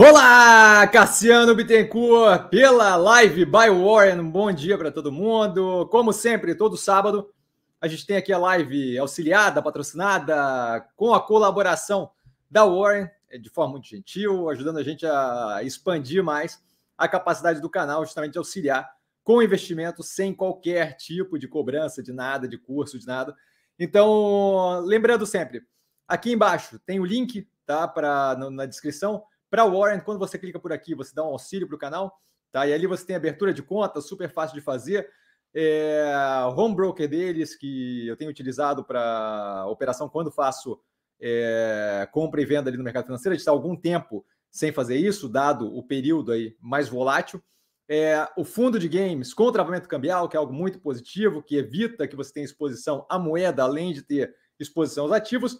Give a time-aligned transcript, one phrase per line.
[0.00, 4.30] Olá, Cassiano Bittencourt, pela live by Warren.
[4.30, 5.88] Bom dia para todo mundo.
[5.90, 7.34] Como sempre, todo sábado,
[7.80, 12.12] a gente tem aqui a live auxiliada, patrocinada, com a colaboração
[12.48, 16.62] da Warren, de forma muito gentil, ajudando a gente a expandir mais
[16.96, 18.88] a capacidade do canal, justamente auxiliar
[19.24, 23.34] com investimento sem qualquer tipo de cobrança de nada, de curso, de nada.
[23.76, 25.62] Então, lembrando sempre,
[26.06, 30.58] aqui embaixo tem o link, tá, para na descrição para o Warren, quando você clica
[30.58, 32.20] por aqui, você dá um auxílio para o canal,
[32.52, 32.66] tá?
[32.66, 35.08] E ali você tem abertura de conta, super fácil de fazer.
[35.54, 36.12] É,
[36.54, 40.78] home broker deles, que eu tenho utilizado para operação quando faço
[41.20, 43.32] é, compra e venda ali no mercado financeiro.
[43.32, 47.42] A gente está algum tempo sem fazer isso, dado o período aí mais volátil.
[47.90, 52.06] É, o fundo de games com travamento cambial, que é algo muito positivo, que evita
[52.06, 55.58] que você tenha exposição à moeda, além de ter exposição aos ativos.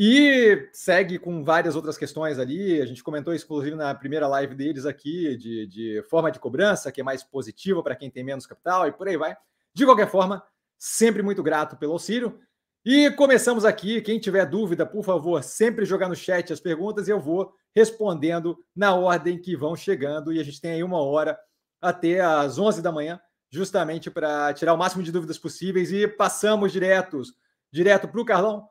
[0.00, 2.80] E segue com várias outras questões ali.
[2.80, 6.92] A gente comentou isso, inclusive, na primeira live deles aqui, de, de forma de cobrança,
[6.92, 9.36] que é mais positiva para quem tem menos capital e por aí vai.
[9.74, 10.40] De qualquer forma,
[10.78, 12.38] sempre muito grato pelo auxílio.
[12.84, 14.00] E começamos aqui.
[14.00, 18.56] Quem tiver dúvida, por favor, sempre jogar no chat as perguntas e eu vou respondendo
[18.76, 20.32] na ordem que vão chegando.
[20.32, 21.36] E a gente tem aí uma hora
[21.80, 25.90] até às 11 da manhã, justamente para tirar o máximo de dúvidas possíveis.
[25.90, 27.34] E passamos diretos,
[27.72, 28.68] direto para o Carlão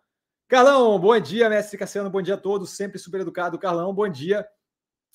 [0.49, 3.59] Carlão, bom dia, mestre Cassiano, bom dia a todos, sempre super educado.
[3.59, 4.47] Carlão, bom dia.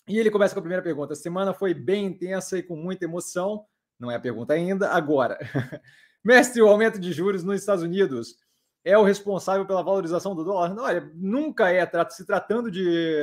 [0.07, 1.15] E ele começa com a primeira pergunta.
[1.15, 3.65] A semana foi bem intensa e com muita emoção.
[3.99, 5.39] Não é a pergunta ainda, agora.
[6.23, 8.37] mestre, o aumento de juros nos Estados Unidos
[8.85, 10.75] é o responsável pela valorização do dólar?
[10.75, 13.17] Não, olha, nunca é, se tratando de,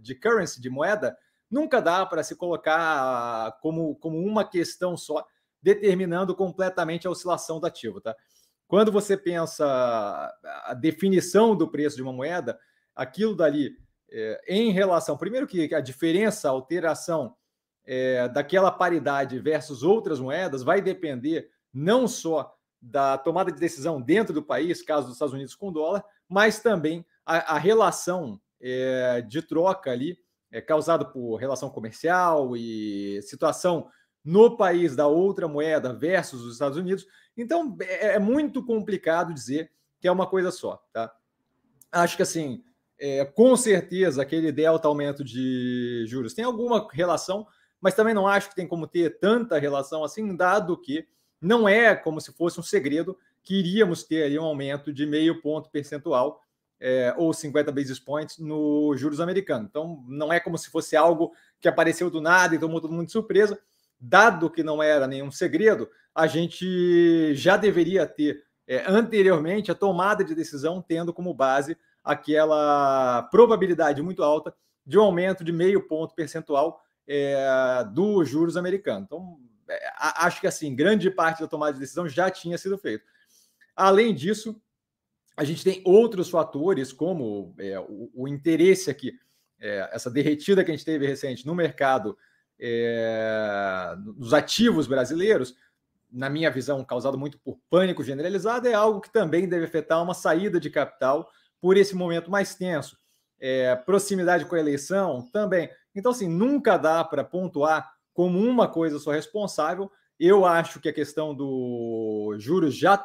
[0.00, 1.18] de currency, de moeda,
[1.50, 5.26] nunca dá para se colocar como, como uma questão só,
[5.60, 8.14] determinando completamente a oscilação do ativo, tá?
[8.68, 9.64] Quando você pensa
[10.64, 12.58] a definição do preço de uma moeda,
[12.94, 13.76] aquilo dali
[14.10, 17.36] é, em relação, primeiro que a diferença, a alteração
[17.84, 24.34] é, daquela paridade versus outras moedas vai depender não só da tomada de decisão dentro
[24.34, 29.42] do país, caso dos Estados Unidos com dólar, mas também a, a relação é, de
[29.42, 30.18] troca ali
[30.50, 33.88] é, causada por relação comercial e situação
[34.26, 37.06] no país da outra moeda versus os Estados Unidos.
[37.36, 39.70] Então é, é muito complicado dizer
[40.00, 41.14] que é uma coisa só, tá?
[41.92, 42.64] Acho que assim,
[42.98, 47.46] é, com certeza aquele delta aumento de juros tem alguma relação,
[47.80, 51.06] mas também não acho que tem como ter tanta relação assim, dado que
[51.40, 55.40] não é como se fosse um segredo que iríamos ter aí um aumento de meio
[55.40, 56.40] ponto percentual
[56.80, 59.66] é, ou 50 basis points no juros americano.
[59.70, 63.06] Então, não é como se fosse algo que apareceu do nada e tomou todo mundo
[63.06, 63.56] de surpresa
[63.98, 70.24] dado que não era nenhum segredo, a gente já deveria ter é, anteriormente a tomada
[70.24, 74.54] de decisão tendo como base aquela probabilidade muito alta
[74.84, 79.04] de um aumento de meio ponto percentual é, dos juros americanos.
[79.04, 83.04] Então, é, acho que assim, grande parte da tomada de decisão já tinha sido feita.
[83.74, 84.60] Além disso,
[85.36, 89.12] a gente tem outros fatores, como é, o, o, interesse aqui,
[89.60, 92.16] é, essa derretida que a gente teve recente no mercado
[92.58, 95.54] é, nos ativos brasileiros,
[96.10, 100.14] na minha visão, causado muito por pânico generalizado, é algo que também deve afetar uma
[100.14, 101.28] saída de capital
[101.60, 102.96] por esse momento mais tenso.
[103.38, 105.68] É, proximidade com a eleição também.
[105.94, 109.90] Então, assim, nunca dá para pontuar como uma coisa só responsável.
[110.18, 112.98] Eu acho que a questão do juros já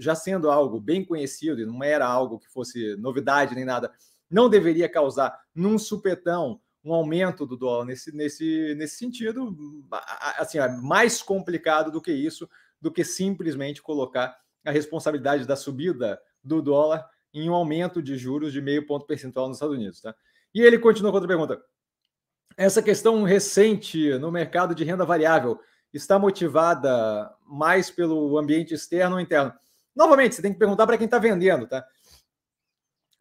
[0.00, 3.92] já sendo algo bem conhecido e não era algo que fosse novidade nem nada,
[4.28, 9.56] não deveria causar num supetão um aumento do dólar nesse, nesse, nesse sentido,
[10.38, 12.48] assim, é mais complicado do que isso,
[12.80, 18.52] do que simplesmente colocar a responsabilidade da subida do dólar em um aumento de juros
[18.52, 20.00] de meio ponto percentual nos Estados Unidos.
[20.00, 20.14] Tá?
[20.54, 21.62] E ele continua com outra pergunta.
[22.56, 25.58] Essa questão recente no mercado de renda variável
[25.92, 29.52] está motivada mais pelo ambiente externo ou interno?
[29.94, 31.84] Novamente, você tem que perguntar para quem está vendendo, tá?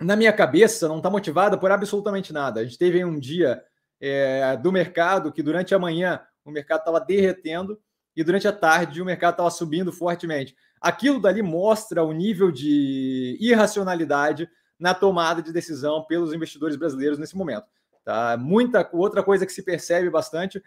[0.01, 2.59] Na minha cabeça, não está motivada por absolutamente nada.
[2.59, 3.64] A gente teve um dia
[3.99, 7.79] é, do mercado que durante a manhã o mercado estava derretendo
[8.16, 10.55] e durante a tarde o mercado estava subindo fortemente.
[10.81, 14.49] Aquilo dali mostra o nível de irracionalidade
[14.79, 17.66] na tomada de decisão pelos investidores brasileiros nesse momento.
[18.03, 18.35] Tá?
[18.35, 20.61] Muita outra coisa que se percebe bastante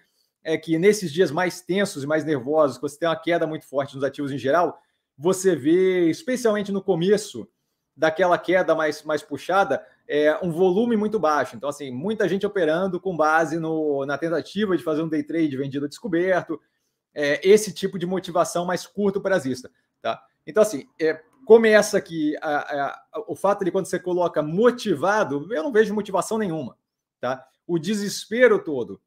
[0.45, 3.67] é que nesses dias mais tensos e mais nervosos, que você tem uma queda muito
[3.67, 4.79] forte nos ativos em geral,
[5.19, 7.49] você vê, especialmente no começo,
[7.97, 11.57] daquela queda mais, mais puxada, é um volume muito baixo.
[11.57, 15.57] Então, assim, muita gente operando com base no, na tentativa de fazer um day trade
[15.57, 16.61] vendido descoberto,
[17.15, 19.71] é, esse tipo de motivação mais curto prazista,
[20.03, 20.21] tá?
[20.47, 25.63] Então, assim, é, começa aqui a, a, o fato de quando você coloca motivado, eu
[25.63, 26.77] não vejo motivação nenhuma,
[27.21, 27.47] tá?
[27.67, 29.01] o desespero todo.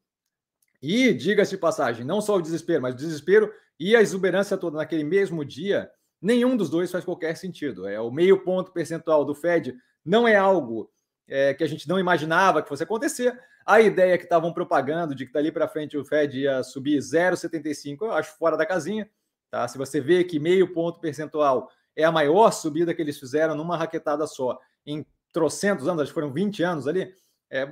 [0.80, 4.76] E, diga-se de passagem, não só o desespero, mas o desespero e a exuberância toda
[4.76, 5.90] naquele mesmo dia,
[6.20, 7.86] nenhum dos dois faz qualquer sentido.
[7.86, 9.74] É O meio ponto percentual do Fed
[10.04, 10.90] não é algo
[11.26, 13.38] é, que a gente não imaginava que fosse acontecer.
[13.66, 17.98] A ideia que estavam propagando de que dali para frente o Fed ia subir 0,75,
[18.02, 19.08] eu acho fora da casinha.
[19.50, 19.66] Tá?
[19.68, 23.76] Se você vê que meio ponto percentual é a maior subida que eles fizeram numa
[23.76, 27.12] raquetada só, em trocentos anos, acho que foram 20 anos ali,
[27.50, 27.66] é,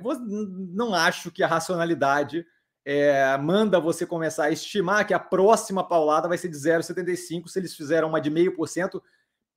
[0.73, 2.45] não acho que a racionalidade
[2.89, 7.59] é, manda você começar a estimar que a próxima paulada vai ser de 0,75 se
[7.59, 9.03] eles fizeram uma de meio por cento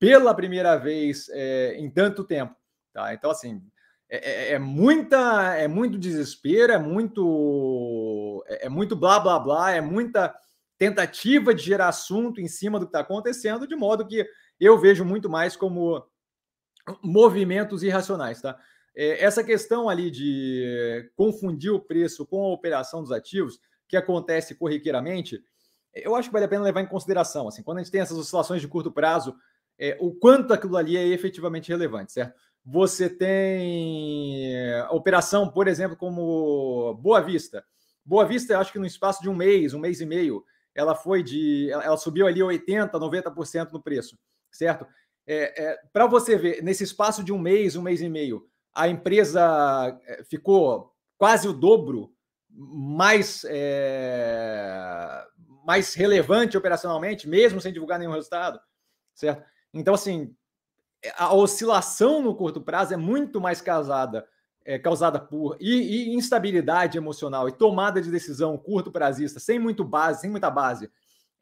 [0.01, 2.57] pela primeira vez é, em tanto tempo.
[2.93, 3.15] Tá?
[3.15, 3.63] Então, assim,
[4.09, 9.71] é, é, é, muita, é muito desespero, é muito, é, é muito blá blá blá,
[9.71, 10.35] é muita
[10.77, 14.27] tentativa de gerar assunto em cima do que está acontecendo, de modo que
[14.59, 16.05] eu vejo muito mais como
[17.01, 18.59] movimentos irracionais, tá?
[19.01, 23.59] É, essa questão ali de confundir o preço com a operação dos ativos,
[23.89, 25.43] que acontece corriqueiramente,
[25.95, 27.49] eu acho que vale a pena levar em consideração.
[27.49, 29.35] Assim, quando a gente tem essas oscilações de curto prazo,
[29.79, 32.39] é, o quanto aquilo ali é efetivamente relevante, certo?
[32.63, 34.55] Você tem
[34.91, 37.65] operação, por exemplo, como Boa Vista.
[38.05, 40.45] Boa Vista, eu acho que no espaço de um mês, um mês e meio,
[40.75, 41.71] ela foi de.
[41.71, 44.19] Ela subiu ali 80%, 90% no preço,
[44.53, 44.87] certo?
[45.27, 48.89] É, é, Para você ver, nesse espaço de um mês, um mês e meio, a
[48.89, 52.13] empresa é, ficou quase o dobro
[52.49, 55.25] mais, é,
[55.65, 58.61] mais relevante operacionalmente, mesmo sem divulgar nenhum resultado,
[59.15, 59.45] certo?
[59.73, 60.35] Então, assim,
[61.17, 64.27] a oscilação no curto prazo é muito mais casada
[64.65, 69.85] é, causada por e, e, instabilidade emocional e tomada de decisão curto prazista, sem muito
[69.85, 70.91] base, sem muita base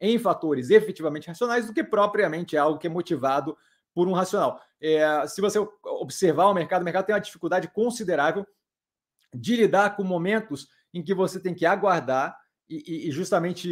[0.01, 3.57] em fatores efetivamente racionais, do que propriamente algo que é motivado
[3.93, 4.61] por um racional.
[4.81, 8.45] É, se você observar o mercado, o mercado tem uma dificuldade considerável
[9.33, 12.37] de lidar com momentos em que você tem que aguardar
[12.69, 13.69] e, e justamente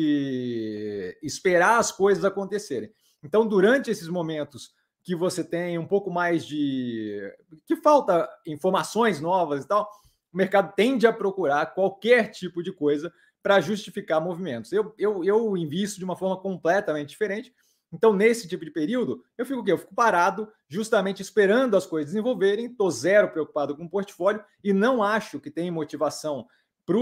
[1.22, 2.92] esperar as coisas acontecerem.
[3.24, 4.72] Então, durante esses momentos
[5.04, 7.34] que você tem um pouco mais de.
[7.66, 9.90] que falta informações novas e tal,
[10.34, 13.12] o mercado tende a procurar qualquer tipo de coisa
[13.42, 14.74] para justificar movimentos.
[14.74, 17.54] Eu, eu, eu invisto de uma forma completamente diferente.
[17.92, 19.72] Então, nesse tipo de período, eu fico o quê?
[19.72, 24.74] Eu fico parado, justamente esperando as coisas desenvolverem, estou zero preocupado com o portfólio e
[24.74, 26.46] não acho que tem motivação
[26.86, 26.98] para.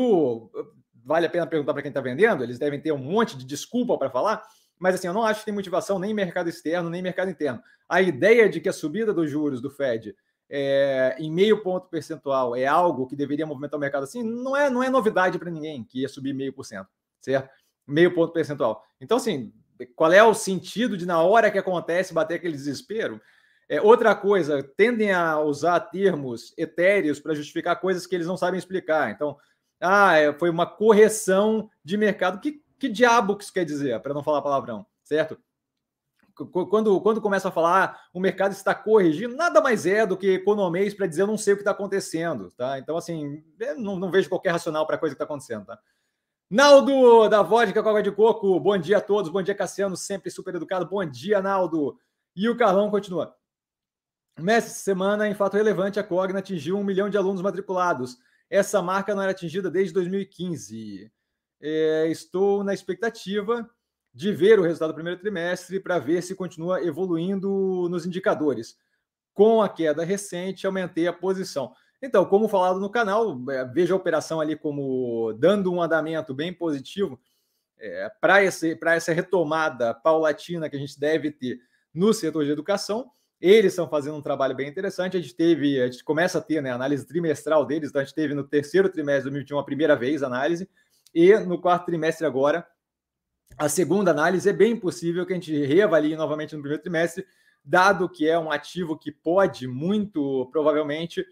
[1.03, 3.95] Vale a pena perguntar para quem está vendendo, eles devem ter um monte de desculpa
[3.95, 4.41] para falar,
[4.79, 7.61] mas assim, eu não acho que tem motivação nem mercado externo, nem mercado interno.
[7.87, 10.15] A ideia de que a subida dos juros do Fed
[10.49, 14.69] é, em meio ponto percentual é algo que deveria movimentar o mercado assim, não é,
[14.69, 16.89] não é novidade para ninguém que ia subir meio por cento,
[17.19, 17.49] certo?
[17.87, 18.83] Meio ponto percentual.
[18.99, 19.53] Então, assim,
[19.95, 23.22] qual é o sentido de, na hora que acontece, bater aquele desespero?
[23.68, 28.57] É, outra coisa, tendem a usar termos etéreos para justificar coisas que eles não sabem
[28.57, 29.12] explicar.
[29.12, 29.38] Então,
[29.81, 32.39] ah, é, foi uma correção de mercado.
[32.39, 35.38] Que que diabo que isso quer dizer, para não falar palavrão, certo?
[36.69, 40.33] Quando, quando começa a falar ah, o mercado está corrigindo, nada mais é do que
[40.33, 42.78] economês para dizer eu não sei o que está acontecendo, tá?
[42.78, 43.42] Então, assim,
[43.78, 45.80] não, não vejo qualquer racional para a coisa que está acontecendo, tá?
[46.50, 50.56] Naldo, da Vodka Coca de Coco, bom dia a todos, bom dia Cassiano, sempre super
[50.56, 51.97] educado, bom dia Naldo.
[52.36, 53.36] E o Carlão continua.
[54.39, 58.18] Nessa semana, em fato relevante, a Cogna atingiu um milhão de alunos matriculados.
[58.50, 61.11] Essa marca não era atingida desde 2015
[61.61, 63.68] é, estou na expectativa
[64.14, 68.78] de ver o resultado do primeiro trimestre para ver se continua evoluindo nos indicadores.
[69.33, 71.73] Com a queda recente, aumentei a posição.
[72.06, 76.54] Então, como falado no canal, é, veja a operação ali como dando um andamento bem
[76.54, 77.19] positivo
[77.80, 78.44] é, para
[78.95, 81.59] essa retomada paulatina que a gente deve ter
[81.92, 83.09] no setor de educação.
[83.42, 85.18] Eles estão fazendo um trabalho bem interessante.
[85.18, 88.14] A gente teve, a gente começa a ter né, análise trimestral deles, então a gente
[88.14, 90.69] teve no terceiro trimestre de 2021 a primeira vez análise.
[91.14, 92.68] E no quarto trimestre agora,
[93.57, 97.26] a segunda análise é bem possível que a gente reavalie novamente no primeiro trimestre,
[97.64, 101.26] dado que é um ativo que pode muito provavelmente,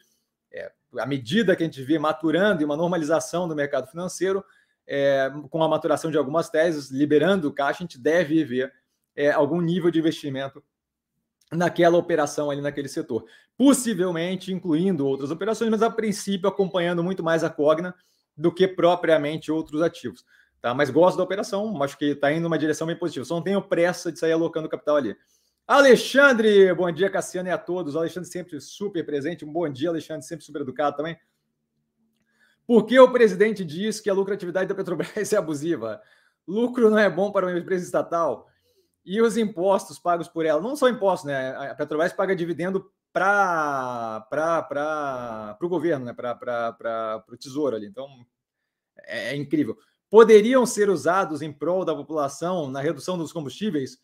[0.97, 4.43] à medida que a gente vê maturando e uma normalização do mercado financeiro,
[4.87, 8.73] é, com a maturação de algumas teses, liberando o caixa, a gente deve ver
[9.15, 10.63] é, algum nível de investimento
[11.51, 13.25] naquela operação ali naquele setor.
[13.57, 17.95] Possivelmente incluindo outras operações, mas a princípio acompanhando muito mais a Cogna,
[18.35, 20.25] do que propriamente outros ativos.
[20.59, 20.73] Tá?
[20.73, 23.25] Mas gosto da operação, acho que está indo numa direção bem positiva.
[23.25, 25.15] Só não tenho pressa de sair alocando capital ali.
[25.67, 27.95] Alexandre, bom dia, Cassiano e a todos.
[27.95, 29.45] O Alexandre sempre super presente.
[29.45, 31.17] Um bom dia, Alexandre, sempre super educado também.
[32.67, 36.01] Por que o presidente diz que a lucratividade da Petrobras é abusiva?
[36.45, 38.49] Lucro não é bom para uma empresa estatal?
[39.05, 40.61] E os impostos pagos por ela?
[40.61, 41.55] Não são impostos, né?
[41.55, 44.27] A Petrobras paga dividendo para
[45.61, 46.13] o governo, né?
[46.13, 47.87] para o tesouro ali.
[47.87, 48.07] Então,
[49.05, 49.77] é, é, incrível.
[50.09, 53.97] Poderiam ser usados em prol da população na redução dos combustíveis,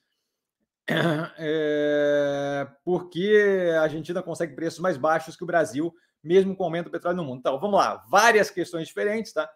[1.38, 5.93] é, porque a Argentina consegue preços mais baixos que o Brasil,
[6.24, 7.39] mesmo com o aumento do petróleo no mundo.
[7.39, 9.50] Então, vamos lá, várias questões diferentes, tá?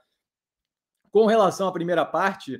[1.11, 2.59] Com relação à primeira parte,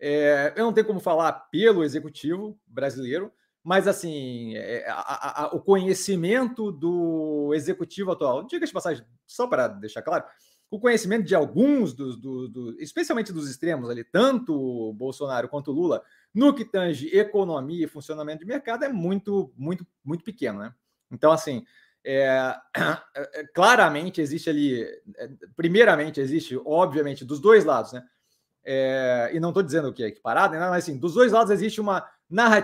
[0.00, 5.60] é, eu não tenho como falar pelo executivo brasileiro, mas assim, é, a, a, o
[5.60, 10.24] conhecimento do executivo atual, diga de passagem, só para deixar claro,
[10.72, 15.70] o conhecimento de alguns dos, do, do, especialmente dos extremos ali, tanto o Bolsonaro quanto
[15.70, 16.02] Lula,
[16.34, 20.74] no que tange economia e funcionamento de mercado, é muito, muito, muito pequeno, né?
[21.10, 21.62] Então, assim,
[22.02, 22.56] é,
[23.14, 28.02] é, claramente existe ali, é, primeiramente existe, obviamente, dos dois lados, né?
[28.64, 30.60] É, e não estou dizendo que é equiparado, né?
[30.70, 32.08] mas assim, dos dois lados existe uma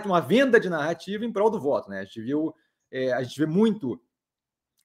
[0.05, 1.99] uma venda de narrativa em prol do voto, né?
[1.99, 2.55] A gente viu,
[2.89, 4.01] é, a gente vê muito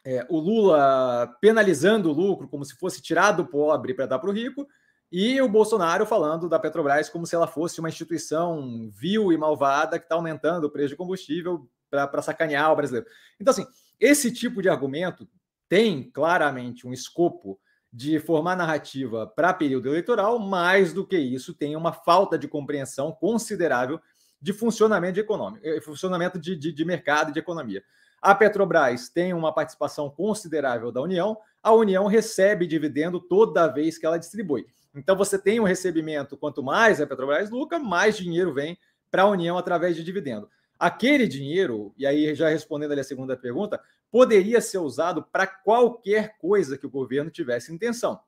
[0.04, 4.30] é, o Lula penalizando o lucro como se fosse tirar do pobre para dar para
[4.30, 4.66] o rico,
[5.11, 9.99] e o Bolsonaro falando da Petrobras como se ela fosse uma instituição vil e malvada
[9.99, 13.06] que está aumentando o preço de combustível para sacanear o brasileiro.
[13.40, 13.66] Então, assim,
[14.00, 15.28] esse tipo de argumento
[15.68, 17.58] tem claramente um escopo
[17.92, 23.12] de formar narrativa para período eleitoral, mais do que isso, tem uma falta de compreensão
[23.12, 24.00] considerável
[24.42, 27.84] de funcionamento econômico, eh, funcionamento de, de, de mercado e de economia.
[28.24, 34.06] A Petrobras tem uma participação considerável da União, a União recebe dividendo toda vez que
[34.06, 34.66] ela distribui.
[34.94, 38.78] Então você tem um recebimento, quanto mais a Petrobras lucra, mais dinheiro vem
[39.10, 40.48] para a União através de dividendo.
[40.78, 43.78] Aquele dinheiro, e aí já respondendo ali a segunda pergunta,
[44.10, 48.18] poderia ser usado para qualquer coisa que o governo tivesse intenção,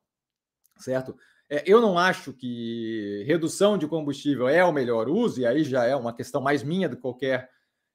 [0.77, 1.17] certo?
[1.49, 5.87] É, eu não acho que redução de combustível é o melhor uso, e aí já
[5.87, 7.49] é uma questão mais minha do, qualquer,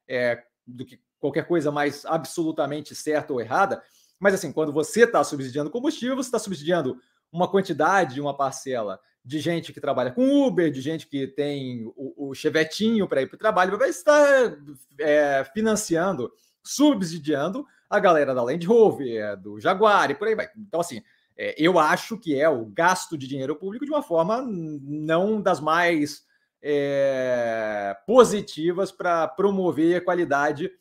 [0.07, 3.81] é, do que qualquer coisa mais absolutamente certa ou errada.
[4.19, 6.99] Mas assim, quando você está subsidiando combustível, você está subsidiando
[7.31, 12.29] uma quantidade, uma parcela de gente que trabalha com Uber, de gente que tem o,
[12.29, 14.57] o chevetinho para ir para o trabalho, vai estar
[14.99, 16.31] é, financiando,
[16.63, 20.49] subsidiando a galera da Land Rover, do Jaguar e por aí vai.
[20.57, 21.03] Então, assim,
[21.37, 25.59] é, eu acho que é o gasto de dinheiro público de uma forma não das
[25.59, 26.25] mais
[26.61, 30.71] é, positivas para promover a qualidade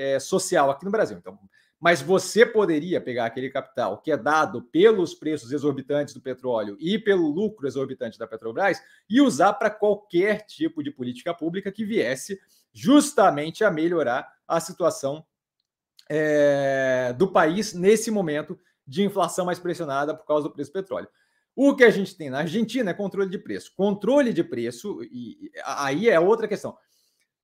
[0.00, 1.18] é, social aqui no Brasil.
[1.18, 1.38] Então,
[1.78, 6.98] mas você poderia pegar aquele capital que é dado pelos preços exorbitantes do petróleo e
[6.98, 12.38] pelo lucro exorbitante da Petrobras e usar para qualquer tipo de política pública que viesse
[12.72, 15.24] justamente a melhorar a situação
[16.08, 21.08] é, do país nesse momento de inflação mais pressionada por causa do preço do petróleo.
[21.54, 23.72] O que a gente tem na Argentina é controle de preço.
[23.76, 26.76] Controle de preço, e aí é outra questão.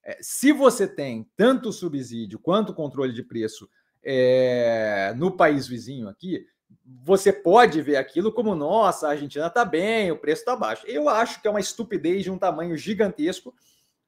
[0.06, 3.68] É, se você tem tanto subsídio quanto controle de preço
[4.04, 6.46] é, no país vizinho aqui,
[6.84, 10.86] você pode ver aquilo como, nossa, a Argentina está bem, o preço está baixo.
[10.86, 13.52] Eu acho que é uma estupidez de um tamanho gigantesco.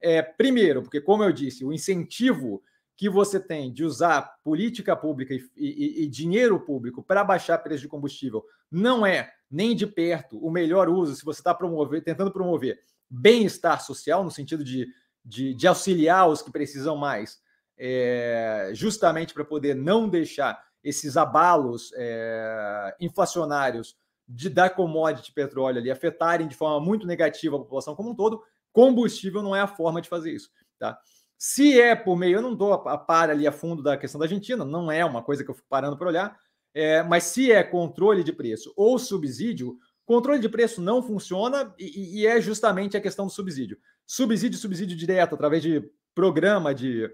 [0.01, 2.63] É, primeiro, porque, como eu disse, o incentivo
[2.97, 7.83] que você tem de usar política pública e, e, e dinheiro público para baixar preço
[7.83, 12.33] de combustível não é nem de perto o melhor uso se você está promover, tentando
[12.33, 14.89] promover bem-estar social, no sentido de,
[15.29, 17.39] de, de, auxiliar os que precisam mais,
[17.77, 25.91] é, justamente para poder não deixar esses abalos é, inflacionários de, da commodity petróleo ali
[25.91, 28.43] afetarem de forma muito negativa a população como um todo,
[28.73, 30.51] combustível não é a forma de fazer isso.
[30.79, 30.99] Tá?
[31.37, 34.25] Se é por meio, eu não dou a par ali a fundo da questão da
[34.25, 36.39] Argentina, não é uma coisa que eu fico parando para olhar,
[36.75, 42.21] é, mas se é controle de preço ou subsídio, controle de preço não funciona e,
[42.21, 43.79] e é justamente a questão do subsídio.
[44.11, 47.11] Subsídio, subsídio direto através de programa de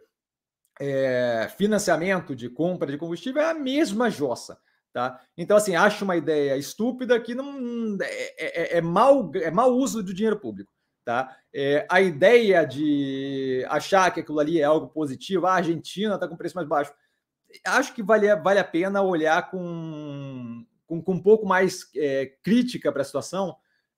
[0.80, 4.56] é, financiamento de compra de combustível é a mesma jossa.
[4.92, 5.20] Tá?
[5.36, 10.04] Então, assim, acho uma ideia estúpida que não é, é, é, mau, é mau uso
[10.04, 10.70] do dinheiro público.
[11.04, 11.36] Tá?
[11.52, 16.28] É, a ideia de achar que aquilo ali é algo positivo, ah, a Argentina está
[16.28, 16.94] com preço mais baixo,
[17.66, 22.92] acho que vale, vale a pena olhar com, com, com um pouco mais é, crítica
[22.92, 23.56] para a situação,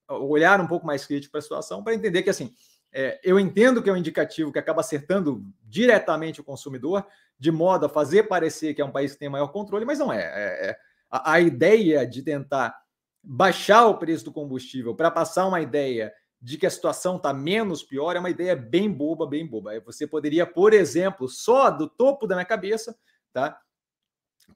[0.09, 2.55] olhar um pouco mais crítico para a situação, para entender que assim,
[2.93, 7.07] é, eu entendo que é um indicativo que acaba acertando diretamente o consumidor,
[7.39, 10.13] de modo a fazer parecer que é um país que tem maior controle, mas não
[10.13, 10.23] é.
[10.23, 10.79] é, é
[11.11, 12.77] a, a ideia de tentar
[13.23, 17.83] baixar o preço do combustível para passar uma ideia de que a situação está menos
[17.83, 19.81] pior é uma ideia bem boba, bem boba.
[19.81, 22.97] Você poderia, por exemplo, só do topo da minha cabeça,
[23.33, 23.59] tá?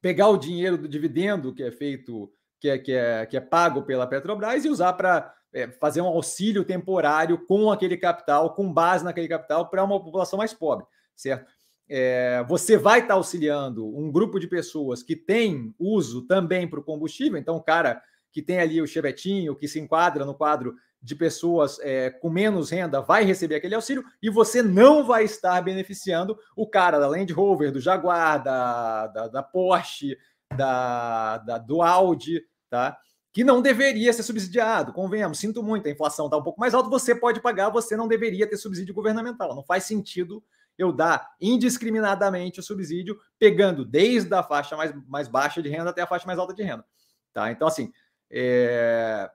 [0.00, 3.82] Pegar o dinheiro do dividendo que é feito, que é, que é, que é pago
[3.82, 5.39] pela Petrobras e usar para é,
[5.80, 10.54] fazer um auxílio temporário com aquele capital, com base naquele capital, para uma população mais
[10.54, 11.50] pobre, certo?
[11.90, 16.78] é, você vai estar tá auxiliando um grupo de pessoas que tem uso também para
[16.78, 18.00] o combustível, então o cara
[18.32, 22.70] que tem ali o chevetinho, que se enquadra no quadro de pessoas é, com menos
[22.70, 27.32] renda, vai receber aquele auxílio e você não vai estar beneficiando o cara da Land
[27.32, 30.16] Rover, do Jaguar, da, da, da Porsche,
[30.56, 32.96] da, da, do Audi, tá?
[33.32, 34.92] Que não deveria ser subsidiado.
[34.92, 38.08] Convenhamos, sinto muito, a inflação está um pouco mais alta, você pode pagar, você não
[38.08, 39.54] deveria ter subsídio governamental.
[39.54, 40.42] Não faz sentido
[40.76, 46.02] eu dar indiscriminadamente o subsídio, pegando desde a faixa mais, mais baixa de renda até
[46.02, 46.84] a faixa mais alta de renda.
[47.32, 47.50] Tá?
[47.50, 47.92] Então, assim,
[48.30, 49.30] é...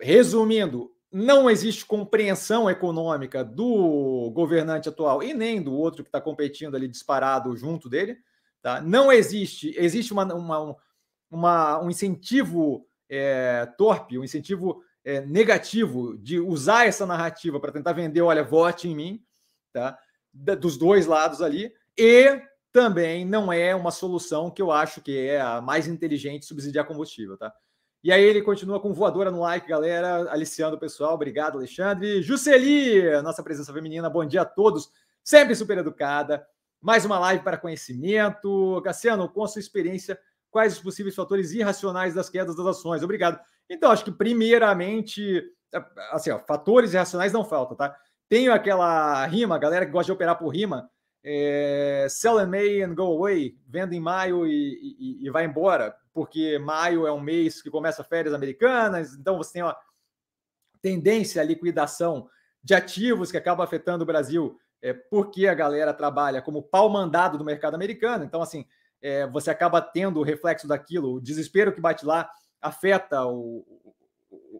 [0.00, 6.74] resumindo, não existe compreensão econômica do governante atual e nem do outro que está competindo
[6.74, 8.16] ali disparado junto dele.
[8.62, 8.80] Tá?
[8.80, 10.76] Não existe, existe uma, uma,
[11.30, 17.92] uma um incentivo é, torpe, um incentivo é, negativo de usar essa narrativa para tentar
[17.92, 19.24] vender, olha, vote em mim,
[19.72, 19.98] tá?
[20.32, 25.40] dos dois lados ali, e também não é uma solução que eu acho que é
[25.40, 27.50] a mais inteligente subsidiar combustível, tá?
[28.04, 31.14] E aí ele continua com voadora no like, galera, aliciando o pessoal.
[31.14, 32.22] Obrigado, Alexandre.
[32.22, 34.90] Jusceli, nossa presença feminina, bom dia a todos.
[35.24, 36.46] Sempre super educada.
[36.80, 38.80] Mais uma live para conhecimento.
[38.84, 40.16] Cassiano, com a sua experiência,
[40.50, 43.02] quais os possíveis fatores irracionais das quedas das ações?
[43.02, 43.40] Obrigado.
[43.68, 45.42] Então, acho que primeiramente,
[46.12, 47.96] assim, ó, fatores irracionais não faltam, tá?
[48.28, 50.90] Tenho aquela rima, galera que gosta de operar por rima,
[51.28, 55.94] é, sell in May and go away, venda em maio e, e, e, vai embora,
[56.14, 59.76] porque maio é um mês que começa férias americanas, então você tem uma
[60.80, 62.28] tendência à liquidação
[62.62, 67.36] de ativos que acaba afetando o Brasil, é, porque a galera trabalha como pau mandado
[67.36, 68.64] do mercado americano, então assim,
[69.06, 72.28] é, você acaba tendo o reflexo daquilo, o desespero que bate lá
[72.60, 73.64] afeta o,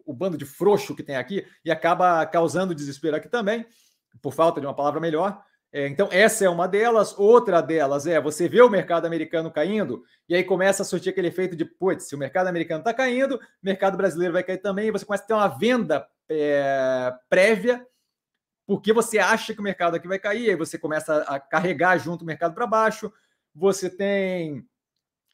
[0.05, 3.65] o bando de frouxo que tem aqui e acaba causando desespero aqui também,
[4.21, 5.43] por falta de uma palavra melhor.
[5.69, 7.13] É, então, essa é uma delas.
[7.19, 11.27] Outra delas é você vê o mercado americano caindo e aí começa a surtir aquele
[11.27, 14.87] efeito de, putz, se o mercado americano está caindo, o mercado brasileiro vai cair também,
[14.87, 17.85] e você começa a ter uma venda é, prévia
[18.67, 22.23] porque você acha que o mercado aqui vai cair, aí você começa a carregar junto
[22.23, 23.11] o mercado para baixo,
[23.57, 24.63] você tem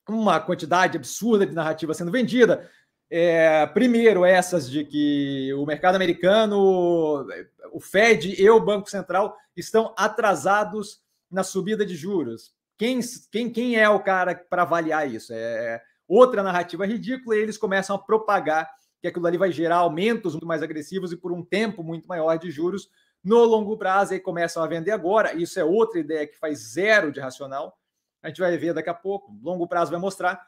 [0.07, 2.69] uma quantidade absurda de narrativa sendo vendida,
[3.09, 7.27] é, primeiro, essas de que o mercado americano,
[7.71, 12.53] o Fed e o Banco Central estão atrasados na subida de juros.
[12.77, 12.99] Quem,
[13.31, 15.31] quem, quem é o cara para avaliar isso?
[15.31, 20.33] É outra narrativa ridícula e eles começam a propagar que aquilo ali vai gerar aumentos
[20.33, 22.89] muito mais agressivos e por um tempo muito maior de juros
[23.23, 25.33] no longo prazo e começam a vender agora.
[25.33, 27.77] Isso é outra ideia que faz zero de racional.
[28.23, 29.37] A gente vai ver daqui a pouco.
[29.43, 30.41] Longo prazo vai mostrar.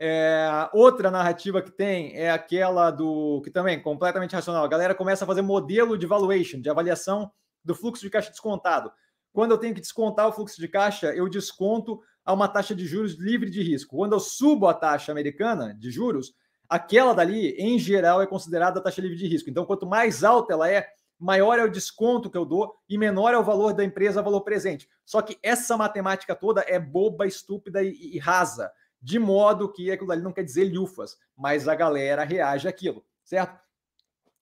[0.00, 4.64] É, outra narrativa que tem é aquela do que também completamente racional.
[4.64, 7.30] A galera começa a fazer modelo de valuation, de avaliação
[7.64, 8.90] do fluxo de caixa descontado.
[9.32, 12.86] Quando eu tenho que descontar o fluxo de caixa, eu desconto a uma taxa de
[12.86, 13.96] juros livre de risco.
[13.96, 16.32] Quando eu subo a taxa americana de juros,
[16.68, 19.50] aquela dali, em geral, é considerada a taxa livre de risco.
[19.50, 20.86] Então, quanto mais alta ela é,
[21.18, 24.42] maior é o desconto que eu dou e menor é o valor da empresa, valor
[24.42, 24.88] presente.
[25.04, 30.12] Só que essa matemática toda é boba, estúpida e, e rasa de modo que aquilo
[30.12, 33.58] ali não quer dizer lufas, mas a galera reage àquilo, certo?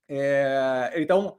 [0.09, 1.39] É, então,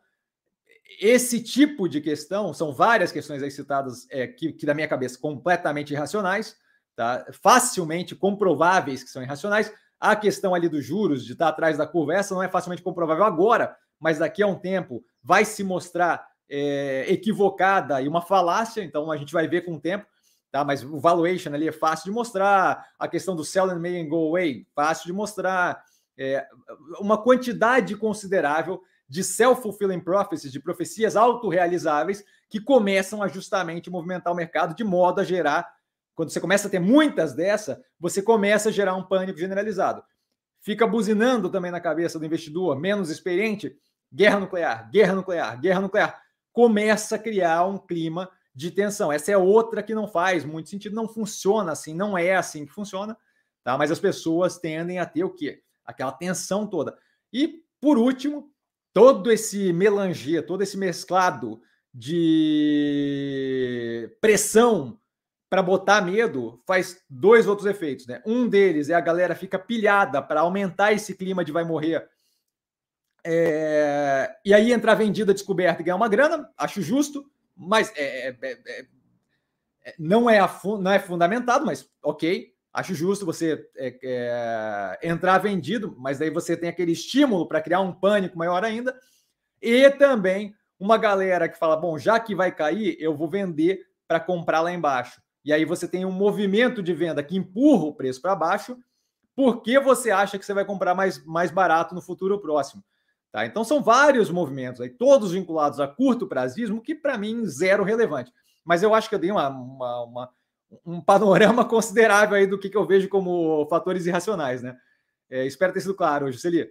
[1.00, 5.20] esse tipo de questão, são várias questões aí citadas é, que, que, da minha cabeça,
[5.20, 6.56] completamente irracionais,
[6.96, 7.26] tá?
[7.32, 9.72] facilmente comprováveis que são irracionais.
[10.00, 13.24] A questão ali dos juros, de estar atrás da curva, essa não é facilmente comprovável
[13.24, 19.12] agora, mas daqui a um tempo vai se mostrar é, equivocada e uma falácia, então
[19.12, 20.06] a gente vai ver com o tempo
[20.52, 20.64] tá?
[20.64, 24.08] Mas o valuation ali é fácil de mostrar, a questão do sell and may and
[24.08, 25.84] go away, fácil de mostrar,
[26.18, 26.46] é,
[27.00, 34.36] uma quantidade considerável de self-fulfilling prophecies, de profecias autorrealizáveis que começam a justamente movimentar o
[34.36, 35.68] mercado de modo a gerar,
[36.16, 40.04] quando você começa a ter muitas dessa, você começa a gerar um pânico generalizado.
[40.60, 43.78] Fica buzinando também na cabeça do investidor menos experiente,
[44.14, 46.22] guerra nuclear, guerra nuclear, guerra nuclear.
[46.52, 49.12] Começa a criar um clima de tensão.
[49.12, 52.74] Essa é outra que não faz muito sentido, não funciona assim, não é assim que
[52.74, 53.16] funciona,
[53.64, 53.78] tá?
[53.78, 55.62] Mas as pessoas tendem a ter o quê?
[55.86, 56.98] Aquela tensão toda.
[57.32, 58.52] E, por último,
[58.94, 61.62] todo esse melanger, todo esse mesclado
[61.94, 62.58] de
[64.20, 65.00] pressão
[65.50, 68.22] para botar medo faz dois outros efeitos, né?
[68.26, 72.08] Um deles é a galera fica pilhada para aumentar esse clima de vai morrer.
[73.30, 74.38] É...
[74.46, 77.30] E aí entrar vendida descoberta e ganhar uma grana, acho justo.
[77.54, 78.88] Mas é, é, é,
[79.86, 80.40] é, não, é
[80.80, 86.56] não é fundamentado, mas ok, acho justo você é, é, entrar vendido, mas daí você
[86.56, 88.98] tem aquele estímulo para criar um pânico maior ainda.
[89.62, 94.22] E também uma galera que fala: bom, já que vai cair, eu vou vender para
[94.22, 95.22] comprar lá embaixo.
[95.44, 98.78] E aí você tem um movimento de venda que empurra o preço para baixo,
[99.36, 102.84] porque você acha que você vai comprar mais, mais barato no futuro próximo.
[103.32, 103.46] Tá?
[103.46, 108.32] Então são vários movimentos aí, todos vinculados a curto prazismo, que para mim zero relevante.
[108.64, 110.30] Mas eu acho que eu dei uma, uma, uma
[110.86, 114.78] um panorama considerável aí do que, que eu vejo como fatores irracionais, né?
[115.30, 116.70] É, espero ter sido claro, Juscelia.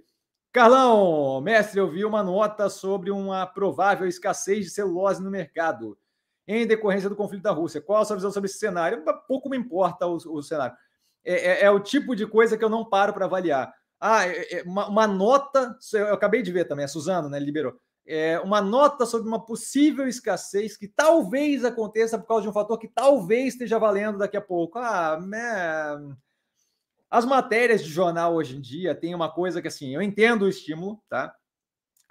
[0.53, 5.99] Carlão, mestre, eu vi uma nota sobre uma provável escassez de celulose no mercado
[6.49, 7.81] em decorrência do conflito da Rússia.
[7.81, 9.05] Qual a sua visão sobre esse cenário?
[9.27, 10.75] Pouco me importa o, o cenário.
[11.25, 13.75] É, é, é, o tipo de coisa que eu não paro para avaliar.
[14.01, 17.79] Ah, é, é, uma, uma, nota, eu acabei de ver também, a Suzano, né, liberou.
[18.07, 22.79] É, uma nota sobre uma possível escassez que talvez aconteça por causa de um fator
[22.79, 24.79] que talvez esteja valendo daqui a pouco.
[24.79, 26.17] Ah, man.
[27.11, 30.49] As matérias de jornal hoje em dia tem uma coisa que assim, eu entendo o
[30.49, 31.35] estímulo, tá?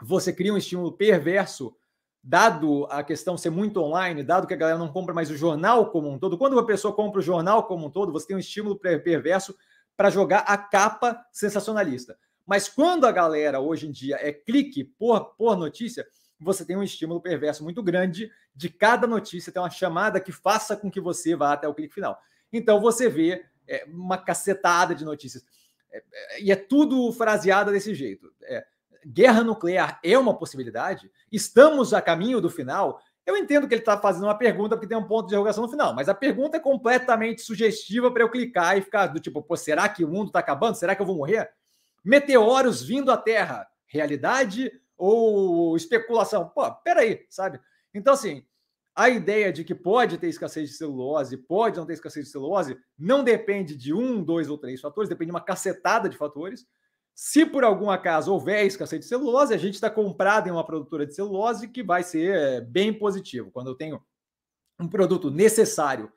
[0.02, 1.76] Você cria um estímulo perverso
[2.22, 5.92] dado a questão ser muito online, dado que a galera não compra mais o jornal
[5.92, 8.40] como um todo, quando uma pessoa compra o jornal como um todo, você tem um
[8.40, 9.56] estímulo perverso
[9.96, 12.18] para jogar a capa sensacionalista.
[12.46, 16.06] Mas quando a galera hoje em dia é clique por, por notícia,
[16.40, 20.76] você tem um estímulo perverso muito grande de cada notícia ter uma chamada que faça
[20.76, 22.20] com que você vá até o clique final.
[22.52, 25.44] Então você vê é, uma cacetada de notícias.
[25.92, 28.32] É, é, e é tudo fraseado desse jeito.
[28.44, 28.66] É,
[29.06, 31.12] guerra nuclear é uma possibilidade?
[31.32, 33.02] Estamos a caminho do final?
[33.26, 35.70] Eu entendo que ele está fazendo uma pergunta porque tem um ponto de interrogação no
[35.70, 39.58] final, mas a pergunta é completamente sugestiva para eu clicar e ficar do tipo, pô,
[39.58, 40.76] será que o mundo está acabando?
[40.76, 41.50] Será que eu vou morrer?
[42.04, 46.48] Meteoros vindo à Terra, realidade ou especulação?
[46.50, 47.60] Pô, peraí, sabe?
[47.94, 48.46] Então, assim,
[48.96, 52.78] a ideia de que pode ter escassez de celulose, pode não ter escassez de celulose,
[52.98, 56.66] não depende de um, dois ou três fatores, depende de uma cacetada de fatores.
[57.16, 61.08] Se por algum acaso houver escassez de celulose, a gente está comprado em uma produtora
[61.08, 63.50] de celulose que vai ser é, bem positivo.
[63.52, 64.04] Quando eu tenho
[64.78, 66.12] um produto necessário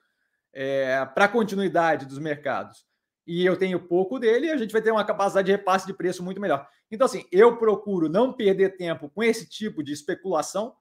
[0.52, 2.84] é, para a continuidade dos mercados
[3.24, 6.20] e eu tenho pouco dele, a gente vai ter uma capacidade de repasse de preço
[6.20, 6.68] muito melhor.
[6.90, 10.74] Então, assim, eu procuro não perder tempo com esse tipo de especulação,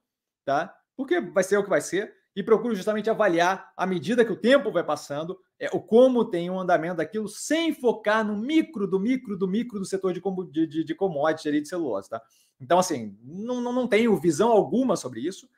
[0.44, 0.76] tá?
[0.96, 4.36] Porque vai ser o que vai ser e procuro justamente avaliar, à medida que o
[4.36, 9.00] tempo vai passando, é, o como tem um andamento daquilo, sem focar no micro, do
[9.00, 10.22] micro, do micro do setor de,
[10.52, 12.12] de, de, de commodity ali de celulose.
[12.12, 12.22] Tá?
[12.62, 15.50] Então, assim, não, não, não tenho visão alguma sobre isso.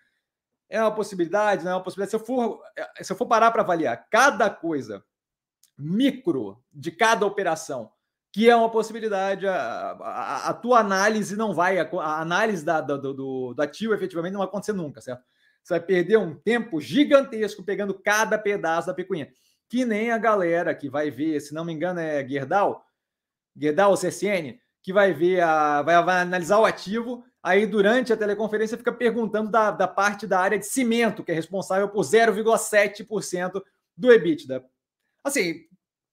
[0.70, 2.12] É uma possibilidade, não é uma possibilidade.
[2.12, 5.04] Se eu for, é, se eu for parar para avaliar cada coisa
[5.78, 7.92] micro de cada operação,
[8.32, 12.80] que é uma possibilidade, a, a, a tua análise não vai, a, a análise da,
[12.80, 15.26] do, do, do ativo efetivamente não vai acontecer nunca, certo?
[15.63, 19.32] Você vai perder um tempo gigantesco pegando cada pedaço da picuinha.
[19.67, 22.84] Que nem a galera que vai ver, se não me engano, é Gerdau,
[23.56, 28.17] Gerdau ou CSN, que vai ver, a, vai, vai analisar o ativo, aí durante a
[28.17, 33.62] teleconferência fica perguntando da, da parte da área de cimento, que é responsável por 0,7%
[33.95, 34.65] do EBITDA.
[35.24, 35.65] Assim,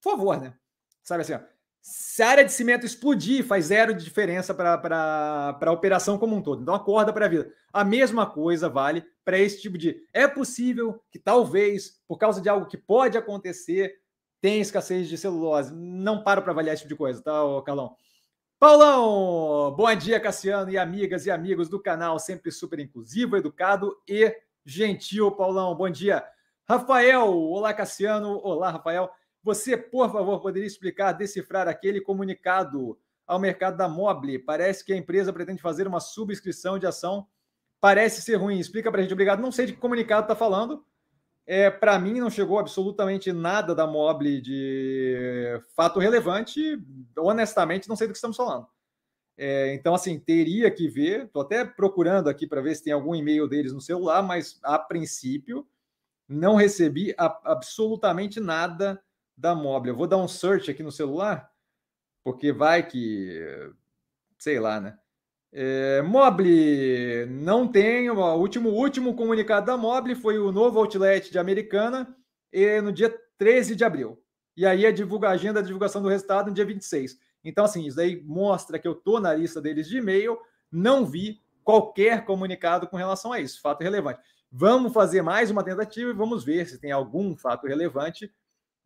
[0.03, 0.55] por favor, né?
[1.03, 1.41] Sabe assim, ó,
[1.89, 6.43] se a área de cimento explodir, faz zero de diferença para a operação como um
[6.43, 6.61] todo.
[6.61, 7.53] Então, acorda para a vida.
[7.73, 10.03] A mesma coisa vale para esse tipo de.
[10.13, 14.01] É possível que talvez, por causa de algo que pode acontecer,
[14.41, 15.73] tenha escassez de celulose.
[15.77, 17.33] Não paro para avaliar esse tipo de coisa, tá,
[17.65, 17.95] Carlão?
[18.59, 19.73] Paulão!
[19.77, 25.31] Bom dia, Cassiano e amigas e amigos do canal, sempre super inclusivo, educado e gentil,
[25.31, 25.73] Paulão.
[25.77, 26.25] Bom dia.
[26.69, 28.41] Rafael, olá, Cassiano.
[28.43, 29.09] Olá, Rafael.
[29.47, 34.41] Você, por favor, poderia explicar, decifrar aquele comunicado ao mercado da Mobile?
[34.41, 37.29] Parece que a empresa pretende fazer uma subscrição de ação.
[37.81, 38.59] Parece ser ruim.
[38.59, 39.13] Explica para a gente.
[39.13, 39.41] Obrigado.
[39.41, 40.85] Não sei de que comunicado está falando.
[41.47, 46.61] É, para mim, não chegou absolutamente nada da Mobile de fato relevante.
[47.17, 48.67] Honestamente, não sei do que estamos falando.
[49.39, 51.27] É, então, assim, teria que ver.
[51.27, 54.77] Estou até procurando aqui para ver se tem algum e-mail deles no celular, mas a
[54.77, 55.65] princípio
[56.29, 59.01] não recebi a, absolutamente nada
[59.37, 59.91] da Mobile.
[59.91, 61.51] Eu vou dar um search aqui no celular,
[62.25, 63.41] porque vai que,
[64.39, 64.99] sei lá, né?
[65.53, 68.11] É, Mobile não tem.
[68.11, 72.17] O último, último comunicado da Mobile foi o novo outlet de Americana
[72.53, 74.23] e no dia 13 de abril.
[74.57, 77.19] E aí a, divulga, a agenda da divulgação do resultado no dia 26.
[77.45, 80.39] Então, assim, isso aí mostra que eu estou na lista deles de e-mail,
[80.71, 84.21] não vi qualquer comunicado com relação a isso, fato relevante.
[84.51, 88.33] Vamos fazer mais uma tentativa e vamos ver se tem algum fato relevante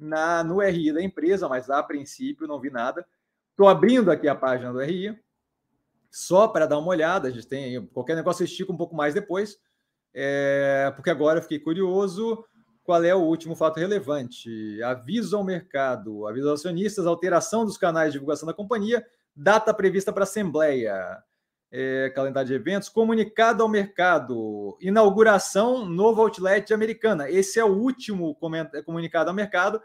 [0.00, 3.06] na, no RI da empresa, mas a princípio não vi nada.
[3.50, 5.16] Estou abrindo aqui a página do RI,
[6.10, 7.28] só para dar uma olhada.
[7.28, 9.58] A gente tem qualquer negócio estica um pouco mais depois,
[10.14, 12.44] é, porque agora eu fiquei curioso
[12.82, 14.82] qual é o último fato relevante.
[14.82, 20.12] Aviso ao mercado, aviso aos acionistas, alteração dos canais de divulgação da companhia, data prevista
[20.12, 21.22] para assembleia.
[21.72, 27.30] É, calendário de eventos, comunicado ao mercado, inauguração novo outlet americana.
[27.30, 28.34] Esse é o último
[28.84, 29.80] comunicado ao mercado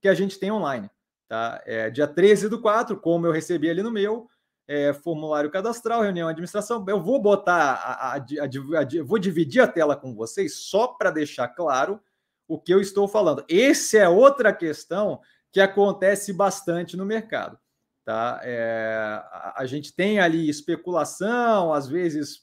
[0.00, 0.88] que a gente tem online.
[1.28, 1.60] Tá?
[1.66, 4.28] É, dia 13 do 4, como eu recebi ali no meu,
[4.68, 6.84] é, formulário cadastral, reunião administração.
[6.88, 11.48] Eu vou botar, a, a, a vou dividir a tela com vocês só para deixar
[11.48, 12.00] claro
[12.46, 13.44] o que eu estou falando.
[13.50, 15.20] Essa é outra questão
[15.50, 17.58] que acontece bastante no mercado.
[18.04, 18.40] Tá?
[18.42, 19.22] É,
[19.56, 22.40] a, gente tem ali especulação, às vezes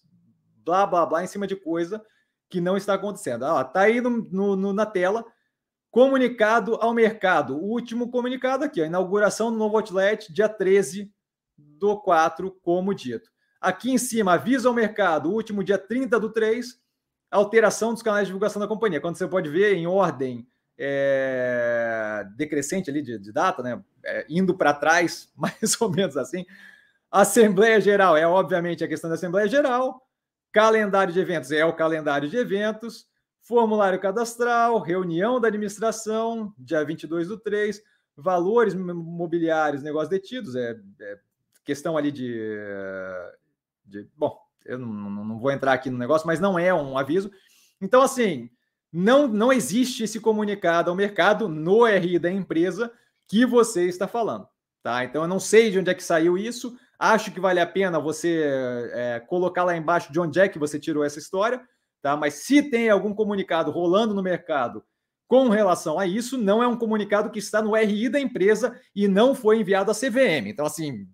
[0.65, 2.03] blá blá blá em cima de coisa
[2.49, 3.45] que não está acontecendo.
[3.45, 5.23] Ah, tá aí no, no, na tela.
[5.91, 7.57] Comunicado ao mercado.
[7.57, 11.13] O último comunicado aqui, a inauguração do novo outlet, dia 13
[11.57, 13.29] do 4, como dito.
[13.59, 16.75] Aqui em cima, aviso ao mercado, último dia 30 do 3,
[17.29, 18.99] alteração dos canais de divulgação da companhia.
[18.99, 20.47] Quando você pode ver em ordem
[20.83, 23.79] é, decrescente ali de, de data, né?
[24.03, 26.43] É, indo para trás, mais ou menos assim.
[27.11, 30.07] Assembleia Geral é, obviamente, a questão da Assembleia Geral.
[30.51, 33.07] Calendário de eventos é o calendário de eventos.
[33.41, 37.81] Formulário cadastral, reunião da administração, dia 22 do 3.
[38.17, 41.19] Valores mobiliários, negócios detidos, é, é
[41.63, 42.37] questão ali de,
[43.85, 47.31] de bom, eu não, não, vou entrar aqui no negócio, mas não é um aviso.
[47.79, 48.49] Então, assim,
[48.91, 52.91] não, não existe esse comunicado ao mercado no RI da empresa
[53.27, 54.47] que você está falando.
[54.83, 55.03] Tá?
[55.03, 56.77] Então, eu não sei de onde é que saiu isso.
[56.99, 58.43] Acho que vale a pena você
[58.93, 61.61] é, colocar lá embaixo de onde é que você tirou essa história.
[62.01, 62.17] Tá?
[62.17, 64.83] Mas se tem algum comunicado rolando no mercado
[65.27, 69.07] com relação a isso, não é um comunicado que está no RI da empresa e
[69.07, 70.47] não foi enviado à CVM.
[70.47, 71.07] Então, assim,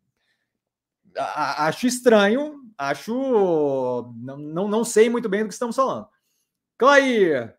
[1.16, 4.12] acho estranho, acho.
[4.18, 6.08] Não, não, não sei muito bem do que estamos falando.
[6.78, 7.57] Clair,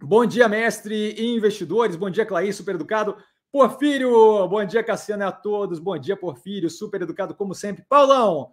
[0.00, 1.96] bom dia, mestre e investidores.
[1.96, 3.16] Bom dia, Clair, super educado.
[3.50, 5.78] Porfírio, bom dia, Cassiano, a todos.
[5.78, 7.84] Bom dia, Porfírio, super educado como sempre.
[7.88, 8.52] Paulão,